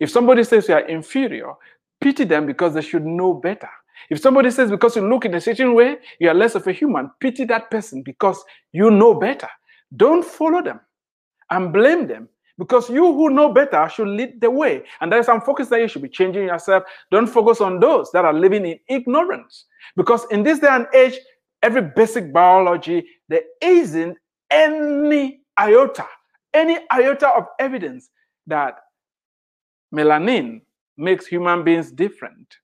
If 0.00 0.10
somebody 0.10 0.44
says 0.44 0.68
you 0.68 0.74
are 0.74 0.86
inferior, 0.86 1.52
pity 2.00 2.24
them 2.24 2.46
because 2.46 2.74
they 2.74 2.82
should 2.82 3.06
know 3.06 3.34
better. 3.34 3.70
If 4.10 4.20
somebody 4.20 4.50
says 4.50 4.70
because 4.70 4.96
you 4.96 5.08
look 5.08 5.24
in 5.24 5.34
a 5.34 5.40
certain 5.40 5.74
way, 5.74 5.98
you 6.18 6.28
are 6.28 6.34
less 6.34 6.54
of 6.54 6.66
a 6.66 6.72
human, 6.72 7.10
pity 7.20 7.44
that 7.46 7.70
person 7.70 8.02
because 8.02 8.42
you 8.72 8.90
know 8.90 9.14
better. 9.14 9.48
Don't 9.96 10.24
follow 10.24 10.62
them 10.62 10.80
and 11.50 11.72
blame 11.72 12.06
them 12.06 12.28
because 12.58 12.90
you 12.90 13.12
who 13.12 13.30
know 13.30 13.52
better 13.52 13.88
should 13.88 14.08
lead 14.08 14.40
the 14.40 14.50
way. 14.50 14.82
And 15.00 15.10
there 15.10 15.20
is 15.20 15.26
some 15.26 15.40
focus 15.40 15.68
that 15.68 15.80
you 15.80 15.88
should 15.88 16.02
be 16.02 16.08
changing 16.08 16.44
yourself. 16.44 16.84
Don't 17.10 17.26
focus 17.26 17.60
on 17.60 17.80
those 17.80 18.10
that 18.12 18.24
are 18.24 18.32
living 18.32 18.66
in 18.66 18.78
ignorance. 18.88 19.66
Because 19.96 20.26
in 20.30 20.42
this 20.42 20.58
day 20.58 20.68
and 20.68 20.86
age, 20.94 21.18
every 21.62 21.82
basic 21.82 22.32
biology, 22.32 23.06
there 23.28 23.42
isn't 23.60 24.16
any 24.50 25.40
iota, 25.58 26.06
any 26.52 26.78
iota 26.90 27.28
of 27.28 27.46
evidence 27.58 28.10
that 28.46 28.78
melanin 29.94 30.60
makes 30.96 31.26
human 31.26 31.64
beings 31.64 31.90
different. 31.90 32.54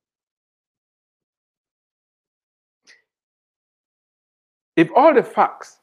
If 4.77 4.91
all 4.95 5.13
the 5.13 5.25
facts 5.25 5.79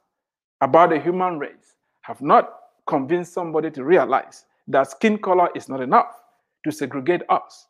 about 0.61 0.91
the 0.91 0.99
human 0.99 1.37
race 1.37 1.75
have 2.01 2.21
not 2.21 2.49
convinced 2.87 3.33
somebody 3.33 3.71
to 3.71 3.83
realize 3.83 4.45
that 4.67 4.89
skin 4.89 5.17
color 5.17 5.49
is 5.55 5.69
not 5.69 5.81
enough 5.81 6.21
to 6.63 6.71
segregate 6.71 7.21
us, 7.29 7.67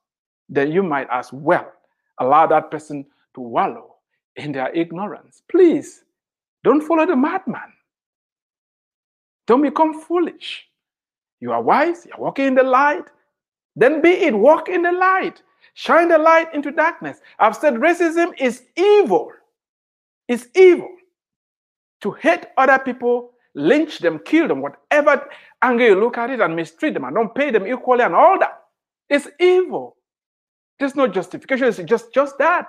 then 0.50 0.72
you 0.72 0.84
might 0.84 1.08
as 1.12 1.32
well 1.34 1.72
allow 2.20 2.48
that 2.48 2.72
person 2.72 3.06
to 3.34 3.42
wallow 3.42 3.96
in 4.36 4.52
their 4.52 4.74
ignorance. 4.74 5.44
Please 5.50 6.04
don't 6.64 6.82
follow 6.82 7.06
the 7.06 7.16
madman. 7.16 7.72
Don't 9.48 9.62
become 9.62 10.00
foolish. 10.02 10.68
You 11.40 11.52
are 11.52 11.62
wise, 11.62 12.06
you're 12.06 12.18
walking 12.18 12.48
in 12.48 12.56
the 12.56 12.64
light. 12.64 13.06
Then 13.76 14.02
be 14.02 14.10
it, 14.10 14.34
walk 14.34 14.70
in 14.70 14.82
the 14.82 14.92
light. 14.92 15.42
Shine 15.74 16.08
the 16.08 16.18
light 16.18 16.54
into 16.54 16.72
darkness. 16.72 17.20
I've 17.38 17.56
said 17.56 17.76
racism 17.76 18.34
is 18.40 18.64
evil. 18.78 19.32
It's 20.28 20.48
evil. 20.56 20.90
To 22.02 22.12
hate 22.12 22.46
other 22.58 22.80
people, 22.80 23.32
lynch 23.56 24.00
them, 24.00 24.20
kill 24.20 24.48
them, 24.48 24.62
whatever 24.62 25.28
angle 25.62 25.88
you 25.88 26.00
look 26.00 26.18
at 26.18 26.30
it, 26.30 26.42
and 26.42 26.56
mistreat 26.56 26.94
them 26.94 27.06
and 27.06 27.16
don't 27.16 27.34
pay 27.34 27.50
them 27.50 27.66
equally 27.66 28.04
and 28.04 28.14
all 28.14 28.38
that. 28.38 28.62
It's 29.10 29.28
evil. 29.40 29.98
There's 30.78 30.96
no 30.96 31.08
justification. 31.08 31.68
It's 31.68 31.80
just, 31.80 32.14
just 32.14 32.38
that. 32.38 32.68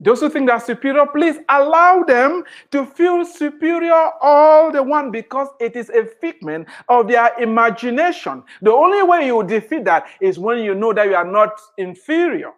Those 0.00 0.20
who 0.20 0.30
think 0.30 0.48
they're 0.48 0.58
superior, 0.58 1.06
please 1.06 1.36
allow 1.48 2.02
them 2.02 2.42
to 2.72 2.84
feel 2.84 3.24
superior 3.24 4.10
all 4.20 4.72
the 4.72 4.82
one 4.82 5.12
because 5.12 5.48
it 5.60 5.76
is 5.76 5.90
a 5.90 6.04
figment 6.04 6.66
of 6.88 7.06
their 7.06 7.40
imagination. 7.40 8.42
The 8.62 8.72
only 8.72 9.04
way 9.04 9.26
you 9.26 9.44
defeat 9.44 9.84
that 9.84 10.06
is 10.20 10.40
when 10.40 10.58
you 10.58 10.74
know 10.74 10.92
that 10.92 11.06
you 11.06 11.14
are 11.14 11.30
not 11.30 11.52
inferior. 11.78 12.50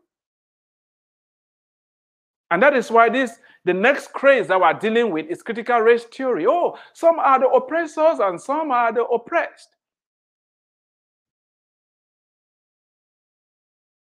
And 2.51 2.63
that 2.63 2.75
is 2.75 2.91
why 2.91 3.11
this 3.11 3.33
the 3.65 3.73
next 3.75 4.13
craze 4.13 4.49
that 4.49 4.61
we're 4.61 4.73
dealing 4.75 5.11
with 5.11 5.27
is 5.27 5.43
critical 5.43 5.79
race 5.79 6.05
theory. 6.05 6.47
Oh, 6.47 6.77
some 6.93 7.19
are 7.19 7.39
the 7.39 7.49
oppressors 7.49 8.19
and 8.21 8.41
some 8.41 8.71
are 8.71 8.93
the 8.93 9.05
oppressed. 9.05 9.71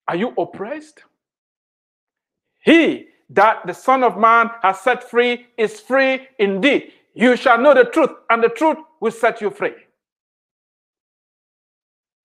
Are 0.07 0.17
you 0.17 0.33
oppressed? 0.39 1.03
He 2.61 3.09
that 3.31 3.67
the 3.67 3.75
Son 3.75 4.03
of 4.03 4.17
Man 4.17 4.51
has 4.63 4.81
set 4.81 5.09
free 5.09 5.47
is 5.57 5.81
free 5.81 6.27
indeed. 6.39 6.93
You 7.15 7.37
shall 7.37 7.59
know 7.59 7.75
the 7.75 7.85
truth, 7.85 8.11
and 8.31 8.43
the 8.43 8.49
truth 8.49 8.79
will 9.01 9.11
set 9.11 9.41
you 9.41 9.51
free. 9.51 9.75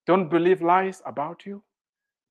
Don't 0.05 0.29
believe 0.29 0.61
lies 0.61 1.01
about 1.05 1.45
you. 1.45 1.63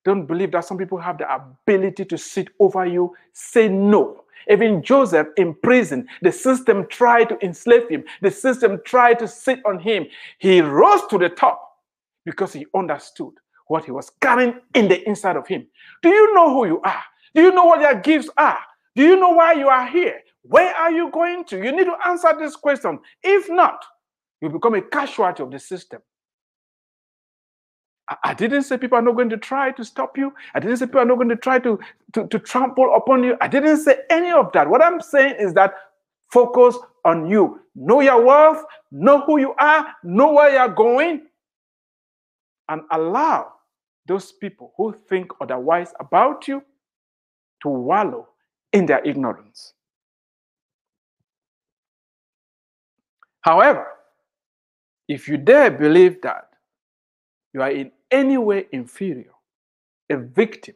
Don't 0.05 0.25
believe 0.25 0.51
that 0.51 0.65
some 0.65 0.77
people 0.77 0.97
have 0.97 1.17
the 1.17 1.33
ability 1.33 2.05
to 2.05 2.17
sit 2.17 2.49
over 2.59 2.85
you. 2.85 3.15
Say 3.31 3.69
no. 3.69 4.23
Even 4.49 4.83
Joseph 4.83 5.27
in 5.37 5.53
prison, 5.53 6.07
the 6.21 6.31
system 6.31 6.85
tried 6.87 7.29
to 7.29 7.45
enslave 7.45 7.87
him, 7.89 8.03
the 8.21 8.31
system 8.31 8.81
tried 8.83 9.19
to 9.19 9.27
sit 9.27 9.59
on 9.65 9.79
him. 9.79 10.05
He 10.39 10.61
rose 10.61 11.01
to 11.09 11.17
the 11.17 11.29
top 11.29 11.77
because 12.25 12.51
he 12.51 12.65
understood 12.75 13.33
what 13.67 13.85
he 13.85 13.91
was 13.91 14.11
carrying 14.21 14.59
in 14.75 14.89
the 14.89 15.07
inside 15.07 15.37
of 15.37 15.47
him. 15.47 15.65
Do 16.01 16.09
you 16.09 16.33
know 16.33 16.53
who 16.53 16.67
you 16.67 16.81
are? 16.81 17.03
Do 17.33 17.41
you 17.41 17.51
know 17.51 17.65
what 17.65 17.81
your 17.81 17.95
gifts 17.95 18.29
are? 18.37 18.59
Do 18.95 19.03
you 19.03 19.15
know 19.15 19.29
why 19.29 19.53
you 19.53 19.69
are 19.69 19.87
here? 19.87 20.19
Where 20.43 20.75
are 20.75 20.91
you 20.91 21.09
going 21.09 21.45
to? 21.45 21.57
You 21.57 21.71
need 21.71 21.85
to 21.85 21.95
answer 22.05 22.35
this 22.37 22.55
question. 22.55 22.99
If 23.23 23.49
not, 23.49 23.83
you 24.41 24.49
become 24.49 24.75
a 24.75 24.81
casualty 24.81 25.41
of 25.41 25.51
the 25.51 25.59
system. 25.59 26.01
I, 28.23 28.33
didn't 28.33 28.63
say 28.63 28.77
people 28.77 28.97
are 28.97 29.01
not 29.01 29.15
going 29.15 29.29
to 29.29 29.37
try 29.37 29.71
to 29.71 29.83
stop 29.85 30.17
you. 30.17 30.33
I 30.53 30.59
didn't 30.59 30.77
say 30.77 30.85
people 30.85 31.01
are 31.01 31.05
not 31.05 31.15
going 31.15 31.29
to 31.29 31.37
try 31.37 31.59
to, 31.59 31.79
to, 32.13 32.27
to 32.27 32.39
trample 32.39 32.93
upon 32.95 33.23
you. 33.23 33.37
I 33.39 33.47
didn't 33.47 33.77
say 33.77 33.99
any 34.09 34.31
of 34.31 34.51
that. 34.53 34.69
What 34.69 34.83
I'm 34.83 34.99
saying 34.99 35.35
is 35.39 35.53
that 35.53 35.73
focus 36.31 36.77
on 37.05 37.29
you. 37.29 37.61
Know 37.75 38.01
your 38.01 38.23
worth, 38.25 38.63
know 38.91 39.21
who 39.21 39.39
you 39.39 39.53
are, 39.59 39.87
know 40.03 40.33
where 40.33 40.51
you're 40.53 40.73
going, 40.73 41.27
and 42.69 42.81
allow 42.91 43.53
those 44.07 44.31
people 44.31 44.73
who 44.77 44.95
think 45.09 45.31
otherwise 45.41 45.91
about 45.99 46.47
you 46.47 46.61
to 47.61 47.69
wallow 47.69 48.27
in 48.73 48.85
their 48.85 49.03
ignorance. 49.05 49.73
However, 53.41 53.87
if 55.07 55.27
you 55.27 55.37
dare 55.37 55.71
believe 55.71 56.21
that 56.21 56.52
you 57.53 57.61
are 57.61 57.71
in 57.71 57.91
any 58.11 58.37
way 58.37 58.67
inferior, 58.71 59.33
a 60.09 60.17
victim, 60.17 60.75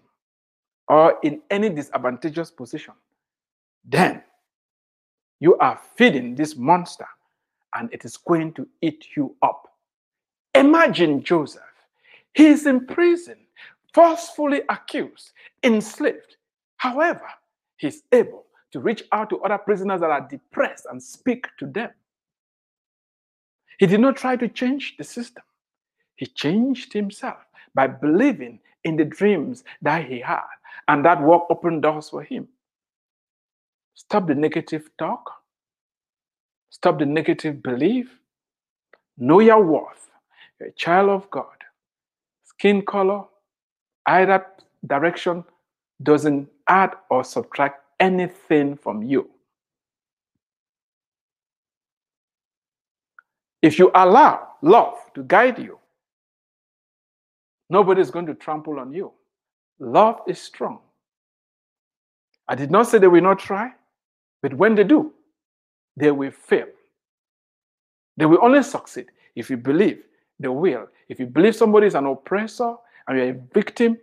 or 0.88 1.18
in 1.24 1.42
any 1.50 1.70
disadvantageous 1.70 2.52
position, 2.52 2.94
then 3.84 4.24
you 5.40 5.58
are 5.58 5.80
feeding 5.96 6.36
this 6.36 6.56
monster 6.56 7.08
and 7.76 7.92
it 7.94 8.06
is 8.06 8.18
going 8.18 8.54
to 8.54 8.68
eat 8.82 9.06
you 9.16 9.36
up. 9.42 9.68
Imagine 10.56 11.24
Joseph. 11.24 11.62
He 12.34 12.48
is 12.48 12.66
in 12.66 12.86
prison, 12.86 13.38
forcefully 13.94 14.62
accused, 14.70 15.32
enslaved. 15.64 16.38
However, 16.78 17.28
he's 17.78 18.04
able 18.12 18.46
to 18.72 18.80
reach 18.80 19.04
out 19.12 19.30
to 19.30 19.40
other 19.42 19.58
prisoners 19.58 20.02
that 20.02 20.10
are 20.10 20.28
depressed 20.28 20.86
and 20.90 21.02
speak 21.02 21.48
to 21.60 21.66
them. 21.66 21.90
He 23.80 23.86
did 23.86 24.00
not 24.00 24.18
try 24.18 24.36
to 24.36 24.48
change 24.48 24.96
the 24.98 25.04
system. 25.04 25.44
He 26.18 26.26
changed 26.26 26.94
himself 26.94 27.38
by 27.74 27.88
believing 27.88 28.60
in 28.84 28.98
the 28.98 29.06
dreams 29.06 29.64
that 29.82 30.06
he 30.06 30.20
had, 30.20 30.44
and 30.88 31.06
that 31.06 31.22
work 31.22 31.44
opened 31.50 31.84
doors 31.84 32.10
for 32.10 32.24
him. 32.24 32.48
Stop 33.96 34.28
the 34.28 34.36
negative 34.36 34.90
talk. 34.98 35.32
Stop 36.70 37.00
the 37.00 37.06
negative 37.06 37.64
belief. 37.64 38.20
Know 39.18 39.40
your 39.40 39.64
worth. 39.64 40.10
You're 40.60 40.70
a 40.70 40.74
child 40.74 41.10
of 41.10 41.30
God. 41.32 41.46
Skin 42.46 42.84
color, 42.84 43.26
either 44.08 44.46
direction 44.86 45.44
doesn't 46.04 46.50
add 46.68 46.92
or 47.10 47.24
subtract 47.24 47.84
anything 48.00 48.76
from 48.76 49.04
you. 49.04 49.30
If 53.62 53.80
you 53.80 53.92
allow 53.96 54.50
love 54.62 54.96
to 55.16 55.24
guide 55.24 55.60
you, 55.60 55.80
nobody 57.70 58.02
is 58.02 58.12
going 58.12 58.26
to 58.26 58.34
trample 58.34 58.80
on 58.80 58.92
you. 58.94 59.12
Love 59.80 60.22
is 60.28 60.40
strong. 60.40 60.80
I 62.48 62.56
did 62.56 62.72
not 62.72 62.88
say 62.88 62.98
they 62.98 63.08
will 63.08 63.22
not 63.22 63.40
try, 63.40 63.72
but 64.42 64.54
when 64.54 64.76
they 64.76 64.84
do, 64.84 65.14
they 65.96 66.12
will 66.12 66.32
fail. 66.32 66.68
They 68.16 68.26
will 68.26 68.40
only 68.42 68.64
succeed 68.64 69.08
if 69.36 69.50
you 69.50 69.58
believe 69.58 70.04
they 70.40 70.48
will. 70.48 70.88
If 71.10 71.20
you 71.20 71.26
believe 71.26 71.56
somebody 71.56 71.88
is 71.88 71.96
an 71.96 72.06
oppressor 72.06 72.76
and 73.08 73.18
you're 73.18 73.30
a 73.30 73.40
victim, 73.54 73.98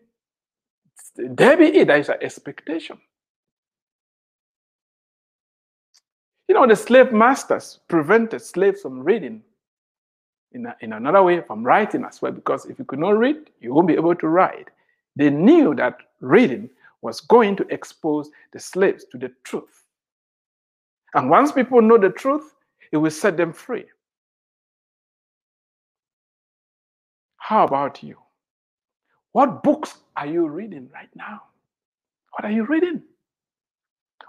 there 1.17 1.57
be 1.57 1.67
it. 1.67 1.87
There 1.89 1.99
is 1.99 2.09
an 2.09 2.17
expectation. 2.21 2.99
You 6.49 6.55
know, 6.55 6.67
the 6.67 6.77
slave 6.77 7.13
masters 7.13 7.81
prevented 7.89 8.43
slaves 8.43 8.83
from 8.83 9.01
reading 9.03 9.43
in, 10.55 10.67
a, 10.67 10.77
in 10.81 10.93
another 10.93 11.23
way 11.23 11.41
from 11.41 11.65
writing 11.65 12.05
as 12.05 12.23
well, 12.23 12.33
because 12.33 12.65
if 12.67 12.79
you 12.79 12.85
could 12.85 12.99
not 12.99 13.19
read, 13.19 13.51
you 13.61 13.75
won't 13.75 13.89
be 13.89 13.95
able 13.95 14.15
to 14.15 14.29
write. 14.29 14.69
They 15.17 15.31
knew 15.31 15.75
that 15.75 15.99
reading 16.21 16.71
was 17.03 17.21
going 17.21 17.57
to 17.57 17.67
expose 17.69 18.31
the 18.53 18.61
slaves 18.61 19.05
to 19.13 19.19
the 19.19 19.31
truth. 19.43 19.85
And 21.15 21.31
once 21.31 21.53
people 21.53 21.83
know 21.83 21.99
the 21.99 22.11
truth, 22.11 22.55
it 22.91 22.97
will 22.97 23.11
set 23.11 23.37
them 23.37 23.53
free. 23.53 23.85
How 27.37 27.65
about 27.65 28.03
you? 28.03 28.17
What 29.33 29.63
books 29.63 29.99
are 30.17 30.27
you 30.27 30.49
reading 30.49 30.89
right 30.95 31.11
now? 31.15 31.43
What 32.33 32.45
are 32.45 32.51
you 32.51 32.65
reading? 32.65 33.03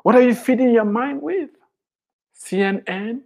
What 0.03 0.15
are 0.15 0.21
you 0.21 0.35
feeding 0.35 0.71
your 0.71 0.85
mind 0.85 1.21
with? 1.21 1.49
CNN, 2.37 3.21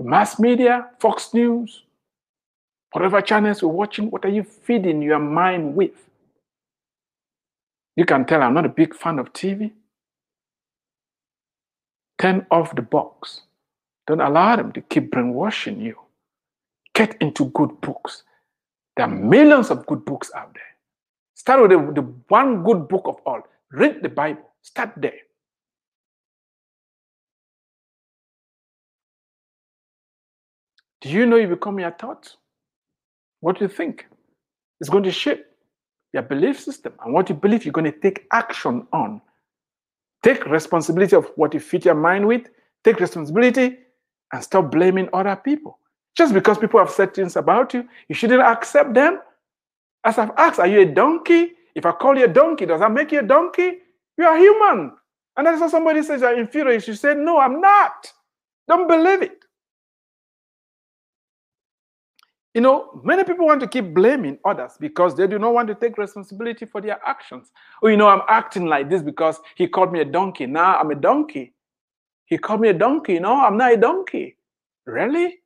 the 0.00 0.08
mass 0.08 0.38
media, 0.38 0.88
Fox 0.98 1.34
News, 1.34 1.82
whatever 2.92 3.20
channels 3.20 3.60
you're 3.60 3.70
watching, 3.70 4.10
what 4.10 4.24
are 4.24 4.30
you 4.30 4.42
feeding 4.42 5.02
your 5.02 5.18
mind 5.18 5.74
with? 5.74 6.08
You 7.96 8.06
can 8.06 8.24
tell 8.24 8.42
I'm 8.42 8.54
not 8.54 8.64
a 8.64 8.70
big 8.70 8.96
fan 8.96 9.18
of 9.18 9.34
TV. 9.34 9.72
Turn 12.18 12.46
off 12.50 12.74
the 12.74 12.80
box. 12.80 13.42
Don't 14.06 14.22
allow 14.22 14.56
them 14.56 14.72
to 14.72 14.80
keep 14.80 15.10
brainwashing 15.10 15.82
you. 15.82 15.98
Get 16.94 17.20
into 17.20 17.50
good 17.50 17.78
books. 17.82 18.22
There 18.96 19.04
are 19.04 19.14
millions 19.14 19.70
of 19.70 19.84
good 19.84 20.06
books 20.06 20.30
out 20.34 20.54
there. 20.54 20.62
Start 21.34 21.60
with 21.60 21.70
the, 21.72 22.00
the 22.00 22.08
one 22.28 22.62
good 22.62 22.88
book 22.88 23.02
of 23.04 23.16
all. 23.26 23.42
Read 23.70 24.02
the 24.02 24.08
Bible. 24.08 24.48
Start 24.62 24.92
there. 24.96 25.20
Do 31.00 31.08
you 31.08 31.26
know 31.26 31.36
you 31.36 31.48
become 31.48 31.78
your 31.78 31.92
thoughts? 31.92 32.36
What 33.40 33.60
you 33.60 33.68
think 33.68 34.06
is 34.80 34.90
going 34.90 35.04
to 35.04 35.10
shape 35.10 35.44
your 36.12 36.22
belief 36.22 36.60
system. 36.60 36.92
And 37.04 37.14
what 37.14 37.28
you 37.28 37.34
believe, 37.34 37.64
you're 37.64 37.72
going 37.72 37.90
to 37.90 37.98
take 37.98 38.26
action 38.32 38.86
on. 38.92 39.20
Take 40.22 40.44
responsibility 40.46 41.16
of 41.16 41.30
what 41.36 41.54
you 41.54 41.60
feed 41.60 41.84
your 41.84 41.94
mind 41.94 42.26
with. 42.26 42.48
Take 42.84 43.00
responsibility 43.00 43.78
and 44.32 44.42
stop 44.42 44.70
blaming 44.70 45.08
other 45.12 45.36
people. 45.36 45.78
Just 46.16 46.34
because 46.34 46.58
people 46.58 46.80
have 46.80 46.90
said 46.90 47.14
things 47.14 47.36
about 47.36 47.72
you, 47.72 47.88
you 48.08 48.14
shouldn't 48.14 48.42
accept 48.42 48.94
them. 48.94 49.20
As 50.04 50.18
I've 50.18 50.32
asked, 50.36 50.58
are 50.58 50.66
you 50.66 50.80
a 50.80 50.86
donkey? 50.86 51.52
If 51.74 51.86
I 51.86 51.92
call 51.92 52.18
you 52.18 52.24
a 52.24 52.28
donkey, 52.28 52.66
does 52.66 52.80
that 52.80 52.92
make 52.92 53.12
you 53.12 53.20
a 53.20 53.22
donkey? 53.22 53.78
You 54.18 54.24
are 54.24 54.36
human. 54.36 54.92
And 55.36 55.46
that's 55.46 55.60
why 55.60 55.68
somebody 55.68 56.02
says 56.02 56.20
you're 56.20 56.38
inferior. 56.38 56.74
You 56.74 56.80
should 56.80 56.98
say, 56.98 57.14
No, 57.14 57.38
I'm 57.38 57.60
not. 57.60 58.12
Don't 58.68 58.88
believe 58.88 59.22
it. 59.22 59.39
You 62.54 62.60
know, 62.60 63.00
many 63.04 63.22
people 63.22 63.46
want 63.46 63.60
to 63.60 63.68
keep 63.68 63.94
blaming 63.94 64.38
others 64.44 64.72
because 64.80 65.14
they 65.14 65.26
do 65.28 65.38
not 65.38 65.54
want 65.54 65.68
to 65.68 65.74
take 65.74 65.96
responsibility 65.98 66.66
for 66.66 66.80
their 66.80 66.98
actions. 67.06 67.52
Oh, 67.82 67.86
you 67.86 67.96
know, 67.96 68.08
I'm 68.08 68.22
acting 68.28 68.66
like 68.66 68.90
this 68.90 69.02
because 69.02 69.38
he 69.54 69.68
called 69.68 69.92
me 69.92 70.00
a 70.00 70.04
donkey. 70.04 70.46
Now 70.46 70.76
I'm 70.78 70.90
a 70.90 70.96
donkey. 70.96 71.54
He 72.26 72.38
called 72.38 72.60
me 72.60 72.68
a 72.68 72.72
donkey. 72.72 73.20
No, 73.20 73.34
I'm 73.34 73.56
not 73.56 73.74
a 73.74 73.76
donkey. 73.76 74.36
Really? 74.84 75.38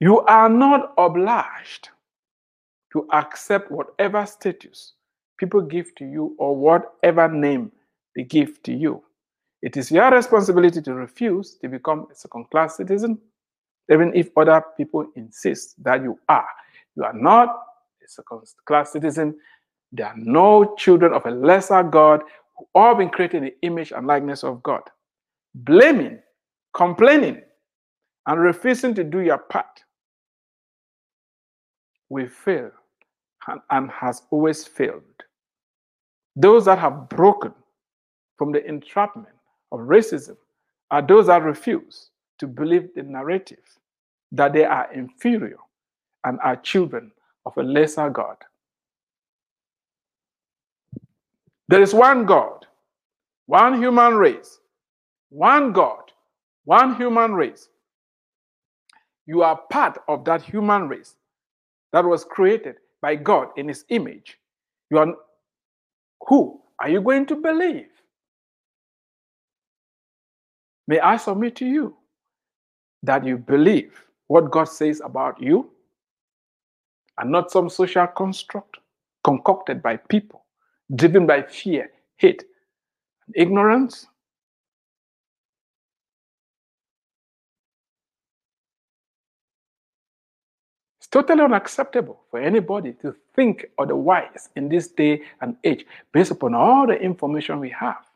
You 0.00 0.20
are 0.20 0.48
not 0.48 0.92
obliged 0.98 1.90
to 2.92 3.06
accept 3.12 3.70
whatever 3.70 4.26
status 4.26 4.94
people 5.38 5.60
give 5.60 5.94
to 5.94 6.04
you 6.04 6.34
or 6.38 6.56
whatever 6.56 7.28
name 7.28 7.70
they 8.16 8.24
give 8.24 8.62
to 8.64 8.72
you. 8.72 9.02
It 9.62 9.76
is 9.76 9.92
your 9.92 10.10
responsibility 10.10 10.82
to 10.82 10.94
refuse 10.94 11.54
to 11.56 11.68
become 11.68 12.08
a 12.10 12.14
second 12.14 12.50
class 12.50 12.76
citizen 12.76 13.18
even 13.90 14.12
if 14.14 14.30
other 14.36 14.62
people 14.76 15.06
insist 15.16 15.82
that 15.82 16.02
you 16.02 16.18
are. 16.28 16.46
You 16.96 17.04
are 17.04 17.12
not 17.12 17.48
a 18.04 18.08
second 18.08 18.42
class 18.64 18.92
citizen. 18.92 19.36
There 19.92 20.06
are 20.06 20.16
no 20.16 20.74
children 20.76 21.12
of 21.12 21.26
a 21.26 21.30
lesser 21.30 21.82
God 21.82 22.22
who 22.56 22.66
all 22.74 22.94
been 22.94 23.10
created 23.10 23.38
in 23.38 23.44
the 23.44 23.54
image 23.62 23.92
and 23.92 24.06
likeness 24.06 24.44
of 24.44 24.62
God. 24.62 24.82
Blaming, 25.54 26.20
complaining, 26.74 27.42
and 28.26 28.40
refusing 28.40 28.94
to 28.94 29.02
do 29.02 29.20
your 29.20 29.38
part 29.38 29.84
will 32.08 32.28
fail 32.28 32.70
and, 33.48 33.60
and 33.70 33.90
has 33.90 34.22
always 34.30 34.64
failed. 34.64 35.02
Those 36.36 36.64
that 36.66 36.78
have 36.78 37.08
broken 37.08 37.52
from 38.36 38.52
the 38.52 38.64
entrapment 38.66 39.28
of 39.72 39.80
racism 39.80 40.36
are 40.90 41.02
those 41.02 41.26
that 41.26 41.42
refuse 41.42 42.10
to 42.38 42.46
believe 42.46 42.88
the 42.94 43.02
narrative 43.02 43.58
that 44.32 44.52
they 44.52 44.64
are 44.64 44.92
inferior 44.92 45.58
and 46.24 46.38
are 46.42 46.56
children 46.56 47.10
of 47.46 47.56
a 47.56 47.62
lesser 47.62 48.10
God. 48.10 48.36
There 51.68 51.82
is 51.82 51.94
one 51.94 52.26
God, 52.26 52.66
one 53.46 53.80
human 53.80 54.14
race, 54.14 54.58
one 55.30 55.72
God, 55.72 56.10
one 56.64 56.96
human 56.96 57.32
race. 57.32 57.68
You 59.26 59.42
are 59.42 59.60
part 59.70 59.98
of 60.08 60.24
that 60.24 60.42
human 60.42 60.88
race 60.88 61.14
that 61.92 62.04
was 62.04 62.24
created 62.24 62.76
by 63.00 63.14
God 63.16 63.48
in 63.56 63.68
his 63.68 63.84
image. 63.88 64.38
You 64.90 64.98
are 64.98 65.14
who 66.28 66.60
are 66.78 66.88
you 66.88 67.00
going 67.00 67.26
to 67.26 67.36
believe? 67.36 67.88
May 70.88 70.98
I 71.00 71.16
submit 71.16 71.56
to 71.56 71.66
you 71.66 71.96
that 73.02 73.24
you 73.24 73.38
believe 73.38 74.04
what 74.30 74.52
God 74.52 74.66
says 74.66 75.02
about 75.04 75.42
you 75.42 75.68
and 77.18 77.32
not 77.32 77.50
some 77.50 77.68
social 77.68 78.06
construct 78.06 78.76
concocted 79.24 79.82
by 79.82 79.96
people, 79.96 80.44
driven 80.94 81.26
by 81.26 81.42
fear, 81.42 81.90
hate, 82.16 82.44
and 83.26 83.34
ignorance. 83.36 84.06
It's 91.00 91.08
totally 91.08 91.42
unacceptable 91.42 92.20
for 92.30 92.38
anybody 92.38 92.92
to 93.02 93.16
think 93.34 93.66
otherwise 93.80 94.48
in 94.54 94.68
this 94.68 94.86
day 94.86 95.22
and 95.40 95.56
age 95.64 95.84
based 96.12 96.30
upon 96.30 96.54
all 96.54 96.86
the 96.86 96.94
information 96.94 97.58
we 97.58 97.70
have. 97.70 98.06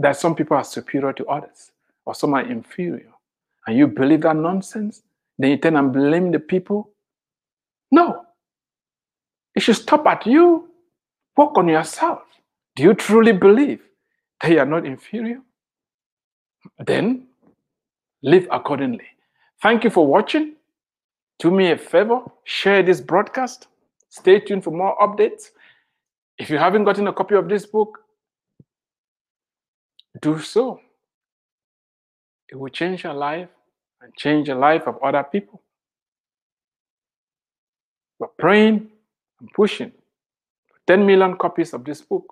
That 0.00 0.16
some 0.16 0.34
people 0.34 0.56
are 0.56 0.64
superior 0.64 1.12
to 1.12 1.26
others 1.26 1.70
or 2.04 2.16
some 2.16 2.34
are 2.34 2.42
inferior 2.42 3.09
and 3.70 3.78
you 3.78 3.86
believe 3.86 4.22
that 4.22 4.34
nonsense, 4.34 5.04
then 5.38 5.52
you 5.52 5.56
turn 5.56 5.76
and 5.76 5.92
blame 5.92 6.32
the 6.32 6.40
people? 6.40 6.90
No. 7.92 8.22
It 9.54 9.60
should 9.60 9.76
stop 9.76 10.04
at 10.08 10.26
you. 10.26 10.68
Work 11.36 11.56
on 11.56 11.68
yourself. 11.68 12.22
Do 12.74 12.82
you 12.82 12.94
truly 12.94 13.30
believe 13.30 13.80
that 14.42 14.50
you 14.50 14.58
are 14.58 14.66
not 14.66 14.86
inferior? 14.86 15.40
Then 16.84 17.28
live 18.24 18.48
accordingly. 18.50 19.06
Thank 19.62 19.84
you 19.84 19.90
for 19.90 20.04
watching. 20.04 20.56
Do 21.38 21.52
me 21.52 21.70
a 21.70 21.78
favor, 21.78 22.22
share 22.42 22.82
this 22.82 23.00
broadcast. 23.00 23.68
Stay 24.08 24.40
tuned 24.40 24.64
for 24.64 24.72
more 24.72 24.96
updates. 24.98 25.50
If 26.38 26.50
you 26.50 26.58
haven't 26.58 26.82
gotten 26.82 27.06
a 27.06 27.12
copy 27.12 27.36
of 27.36 27.48
this 27.48 27.66
book, 27.66 28.00
do 30.20 30.40
so. 30.40 30.80
It 32.48 32.58
will 32.58 32.70
change 32.70 33.04
your 33.04 33.14
life 33.14 33.48
and 34.00 34.14
change 34.14 34.48
the 34.48 34.54
life 34.54 34.82
of 34.86 34.96
other 35.02 35.22
people. 35.22 35.62
We're 38.18 38.28
praying 38.38 38.88
and 39.40 39.50
pushing 39.54 39.90
for 40.68 40.76
10 40.86 41.06
million 41.06 41.36
copies 41.36 41.72
of 41.72 41.84
this 41.84 42.00
book 42.00 42.24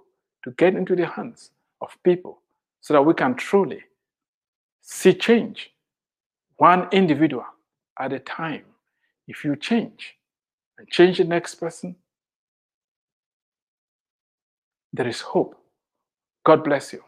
to 0.45 0.51
get 0.53 0.75
into 0.75 0.95
the 0.95 1.07
hands 1.07 1.51
of 1.81 1.97
people 2.03 2.41
so 2.81 2.95
that 2.95 3.03
we 3.03 3.15
can 3.15 3.35
truly 3.35 3.83
see 4.83 5.15
change 5.15 5.73
one 6.57 6.89
individual 6.93 7.45
at 7.99 8.13
a 8.13 8.19
time. 8.19 8.65
If 9.27 9.45
you 9.45 9.57
change 9.57 10.17
and 10.79 10.89
change 10.89 11.19
the 11.19 11.25
next 11.25 11.57
person, 11.57 11.97
there 14.93 15.07
is 15.07 15.21
hope. 15.21 15.55
God 16.45 16.65
bless 16.65 16.93
you. 16.93 17.03